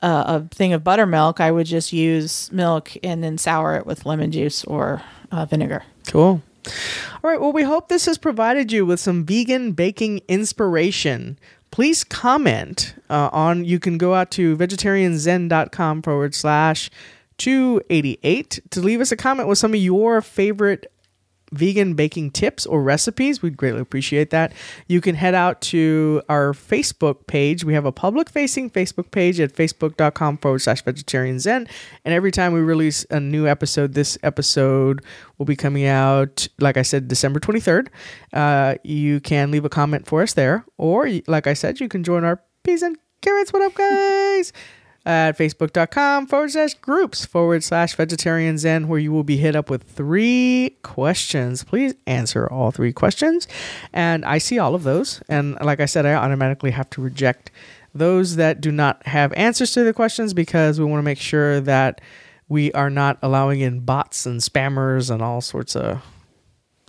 uh, 0.00 0.24
a 0.50 0.54
thing 0.54 0.72
of 0.72 0.82
buttermilk, 0.84 1.40
I 1.40 1.50
would 1.50 1.66
just 1.66 1.92
use 1.92 2.50
milk 2.52 2.92
and 3.02 3.22
then 3.24 3.36
sour 3.38 3.74
it 3.76 3.84
with 3.86 4.06
lemon 4.06 4.30
juice 4.32 4.64
or 4.64 5.02
uh, 5.32 5.44
vinegar. 5.46 5.82
Cool. 6.06 6.40
All 7.22 7.30
right. 7.30 7.40
Well, 7.40 7.52
we 7.52 7.62
hope 7.62 7.88
this 7.88 8.06
has 8.06 8.16
provided 8.18 8.70
you 8.72 8.86
with 8.86 9.00
some 9.00 9.24
vegan 9.26 9.72
baking 9.72 10.20
inspiration. 10.28 11.38
Please 11.74 12.04
comment 12.04 12.94
uh, 13.10 13.30
on, 13.32 13.64
you 13.64 13.80
can 13.80 13.98
go 13.98 14.14
out 14.14 14.30
to 14.30 14.56
vegetarianzen.com 14.56 16.02
forward 16.02 16.32
slash 16.32 16.88
288 17.38 18.60
to 18.70 18.80
leave 18.80 19.00
us 19.00 19.10
a 19.10 19.16
comment 19.16 19.48
with 19.48 19.58
some 19.58 19.74
of 19.74 19.80
your 19.80 20.20
favorite 20.20 20.86
vegan 21.54 21.94
baking 21.94 22.30
tips 22.32 22.66
or 22.66 22.82
recipes. 22.82 23.42
We'd 23.42 23.56
greatly 23.56 23.80
appreciate 23.80 24.30
that. 24.30 24.52
You 24.88 25.00
can 25.00 25.14
head 25.14 25.34
out 25.34 25.60
to 25.62 26.22
our 26.28 26.52
Facebook 26.52 27.26
page. 27.26 27.64
We 27.64 27.74
have 27.74 27.84
a 27.84 27.92
public 27.92 28.28
facing 28.28 28.70
Facebook 28.70 29.10
page 29.10 29.40
at 29.40 29.52
facebook.com 29.54 30.38
forward 30.38 30.60
slash 30.60 30.82
vegetarian 30.82 31.38
zen. 31.38 31.66
And 32.04 32.14
every 32.14 32.30
time 32.30 32.52
we 32.52 32.60
release 32.60 33.06
a 33.10 33.20
new 33.20 33.46
episode, 33.46 33.94
this 33.94 34.18
episode 34.22 35.02
will 35.38 35.46
be 35.46 35.56
coming 35.56 35.86
out, 35.86 36.46
like 36.58 36.76
I 36.76 36.82
said, 36.82 37.08
December 37.08 37.40
23rd. 37.40 37.88
Uh, 38.32 38.74
you 38.84 39.20
can 39.20 39.50
leave 39.50 39.64
a 39.64 39.70
comment 39.70 40.06
for 40.06 40.22
us 40.22 40.34
there. 40.34 40.64
Or, 40.76 41.08
like 41.26 41.46
I 41.46 41.54
said, 41.54 41.80
you 41.80 41.88
can 41.88 42.04
join 42.04 42.24
our 42.24 42.42
peas 42.62 42.82
and 42.82 42.96
carrots. 43.20 43.52
What 43.52 43.62
up, 43.62 43.74
guys? 43.74 44.52
At 45.06 45.36
facebook.com 45.36 46.26
forward 46.26 46.50
slash 46.50 46.74
groups 46.74 47.24
forward 47.24 47.62
slash 47.62 47.94
vegetarian 47.94 48.56
zen 48.56 48.88
where 48.88 48.98
you 48.98 49.12
will 49.12 49.24
be 49.24 49.36
hit 49.36 49.54
up 49.54 49.68
with 49.68 49.82
three 49.82 50.76
questions. 50.82 51.62
Please 51.62 51.94
answer 52.06 52.46
all 52.46 52.70
three 52.70 52.92
questions. 52.92 53.46
And 53.92 54.24
i 54.24 54.38
see 54.38 54.58
all 54.58 54.74
of 54.74 54.82
those. 54.82 55.22
And 55.28 55.58
like 55.60 55.80
i 55.80 55.86
said 55.86 56.06
i 56.06 56.14
automatically 56.14 56.70
have 56.70 56.88
to 56.90 57.00
reject 57.02 57.50
those 57.94 58.36
that 58.36 58.60
do 58.60 58.72
not 58.72 59.06
have 59.06 59.32
answers 59.34 59.72
to 59.72 59.84
the 59.84 59.92
questions 59.92 60.34
because 60.34 60.78
we 60.78 60.84
want 60.84 60.98
to 60.98 61.04
make 61.04 61.18
sure 61.18 61.60
that 61.60 62.00
we 62.48 62.72
are 62.72 62.90
not 62.90 63.18
allowing 63.22 63.60
in 63.60 63.80
bots 63.80 64.26
and 64.26 64.40
spammers 64.40 65.10
and 65.10 65.22
all 65.22 65.40
sorts 65.40 65.76
of 65.76 66.02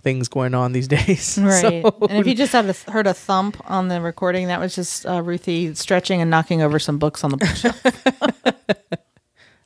things 0.06 0.28
going 0.28 0.54
on 0.54 0.70
these 0.70 0.86
days 0.98 1.36
Right. 1.36 1.82
So- 1.82 1.98
and 2.08 2.18
if 2.18 2.28
you 2.28 2.36
just 2.36 2.52
had 2.52 2.64
a, 2.70 2.90
heard 2.92 3.08
a 3.08 3.12
thump 3.14 3.60
on 3.68 3.88
the 3.88 4.00
recording, 4.00 4.46
that 4.46 4.60
was 4.60 4.72
just 4.72 5.04
uh, 5.04 5.20
Ruthie 5.20 5.74
stretching 5.74 6.20
and 6.22 6.30
knocking 6.30 6.62
over 6.62 6.78
some 6.78 6.96
books 6.98 7.24
on 7.24 7.30
the 7.32 7.36
bookshelf. 7.38 7.82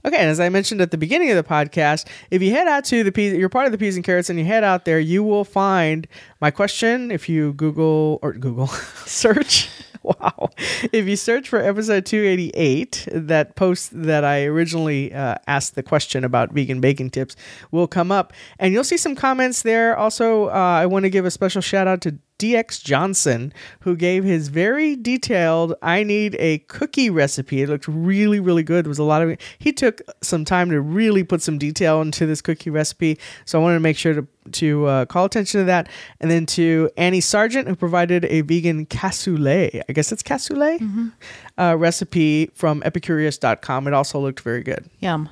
Okay, 0.03 0.17
and 0.17 0.31
as 0.31 0.41
I 0.41 0.49
mentioned 0.49 0.81
at 0.81 0.93
the 0.93 0.97
beginning 0.97 1.29
of 1.31 1.37
the 1.37 1.43
podcast, 1.43 2.07
if 2.31 2.41
you 2.41 2.53
head 2.53 2.67
out 2.67 2.87
to 2.87 3.05
the 3.05 3.13
peas, 3.13 3.35
you're 3.35 3.51
part 3.51 3.67
of 3.67 3.73
the 3.73 3.77
peas 3.77 3.97
and 3.97 4.05
carrots, 4.05 4.31
and 4.31 4.39
you 4.39 4.47
head 4.47 4.65
out 4.65 4.87
there, 4.87 4.99
you 4.99 5.23
will 5.23 5.45
find 5.45 6.09
my 6.41 6.51
question. 6.51 7.11
If 7.11 7.29
you 7.29 7.53
Google 7.53 8.19
or 8.23 8.33
Google 8.33 8.69
search, 9.05 9.69
wow, 10.03 10.51
if 10.93 11.07
you 11.07 11.17
search 11.17 11.49
for 11.49 11.59
episode 11.59 12.07
288, 12.07 13.09
that 13.13 13.55
post 13.55 13.91
that 13.93 14.25
I 14.25 14.45
originally 14.45 15.13
uh, 15.13 15.35
asked 15.47 15.75
the 15.75 15.83
question 15.83 16.25
about 16.25 16.53
vegan 16.53 16.81
baking 16.81 17.11
tips 17.11 17.37
will 17.71 17.87
come 17.87 18.11
up, 18.11 18.33
and 18.59 18.73
you'll 18.73 18.85
see 18.85 18.97
some 18.97 19.15
comments 19.15 19.63
there. 19.63 19.97
Also, 19.97 20.49
uh, 20.49 20.53
I 20.53 20.87
want 20.87 21.05
to 21.05 21.11
give 21.11 21.27
a 21.27 21.31
special 21.31 21.61
shout 21.61 21.87
out 21.87 22.01
to 22.03 22.19
DX 22.41 22.83
Johnson, 22.83 23.53
who 23.81 23.95
gave 23.95 24.25
his 24.25 24.49
very 24.49 24.97
detailed 24.97 25.75
I 25.83 26.03
need 26.03 26.37
a 26.39 26.59
cookie 26.69 27.11
recipe. 27.11 27.61
It 27.61 27.69
looked 27.69 27.87
really, 27.87 28.41
really 28.41 28.63
good. 28.63 28.87
There 28.87 28.91
was 28.91 28.99
a 28.99 29.05
lot 29.05 29.21
of 29.21 29.37
he 29.59 29.75
took 29.75 30.01
some 30.23 30.47
time 30.47 30.71
to 30.71 30.81
really 30.81 31.23
put 31.23 31.43
some 31.43 31.59
detail 31.59 32.01
into 32.01 32.25
this 32.25 32.41
cookie 32.41 32.71
recipe. 32.71 33.19
So 33.45 33.61
I 33.61 33.63
wanted 33.63 33.75
to 33.75 33.81
make 33.81 33.99
sure 33.99 34.15
to 34.15 34.27
to 34.53 34.87
uh, 34.87 35.05
call 35.07 35.25
attention 35.25 35.61
to 35.61 35.65
that. 35.65 35.89
And 36.21 36.31
then 36.31 36.47
to 36.47 36.91
Annie 36.97 37.21
Sargent, 37.21 37.69
who 37.69 37.77
provided 37.77 38.25
a 38.27 38.41
vegan 38.43 38.87
cassoulet. 38.87 39.83
I 39.89 39.93
guess 39.93 40.13
it's 40.13 40.23
cassoulet 40.23 41.13
uh, 41.59 41.77
recipe 41.79 42.51
from 42.55 42.81
epicurious.com. 42.83 43.87
It 43.87 43.95
also 43.95 44.19
looked 44.19 44.41
very 44.41 44.63
good. 44.63 44.89
Yum. 45.01 45.29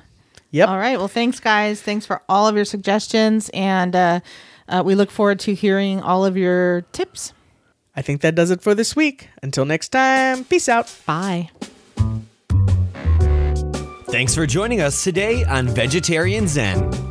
Yep. 0.51 0.69
All 0.69 0.77
right. 0.77 0.97
Well, 0.97 1.07
thanks, 1.07 1.39
guys. 1.39 1.81
Thanks 1.81 2.05
for 2.05 2.21
all 2.27 2.47
of 2.47 2.55
your 2.55 2.65
suggestions. 2.65 3.49
And 3.53 3.95
uh, 3.95 4.19
uh, 4.67 4.81
we 4.85 4.95
look 4.95 5.11
forward 5.11 5.39
to 5.41 5.53
hearing 5.53 6.01
all 6.01 6.25
of 6.25 6.35
your 6.37 6.81
tips. 6.91 7.33
I 7.95 8.01
think 8.01 8.21
that 8.21 8.35
does 8.35 8.49
it 8.49 8.61
for 8.61 8.73
this 8.73 8.95
week. 8.95 9.29
Until 9.43 9.65
next 9.65 9.89
time, 9.89 10.45
peace 10.45 10.69
out. 10.69 10.93
Bye. 11.05 11.49
Thanks 14.07 14.33
for 14.33 14.47
joining 14.47 14.81
us 14.81 15.03
today 15.03 15.43
on 15.43 15.67
Vegetarian 15.67 16.47
Zen. 16.47 17.08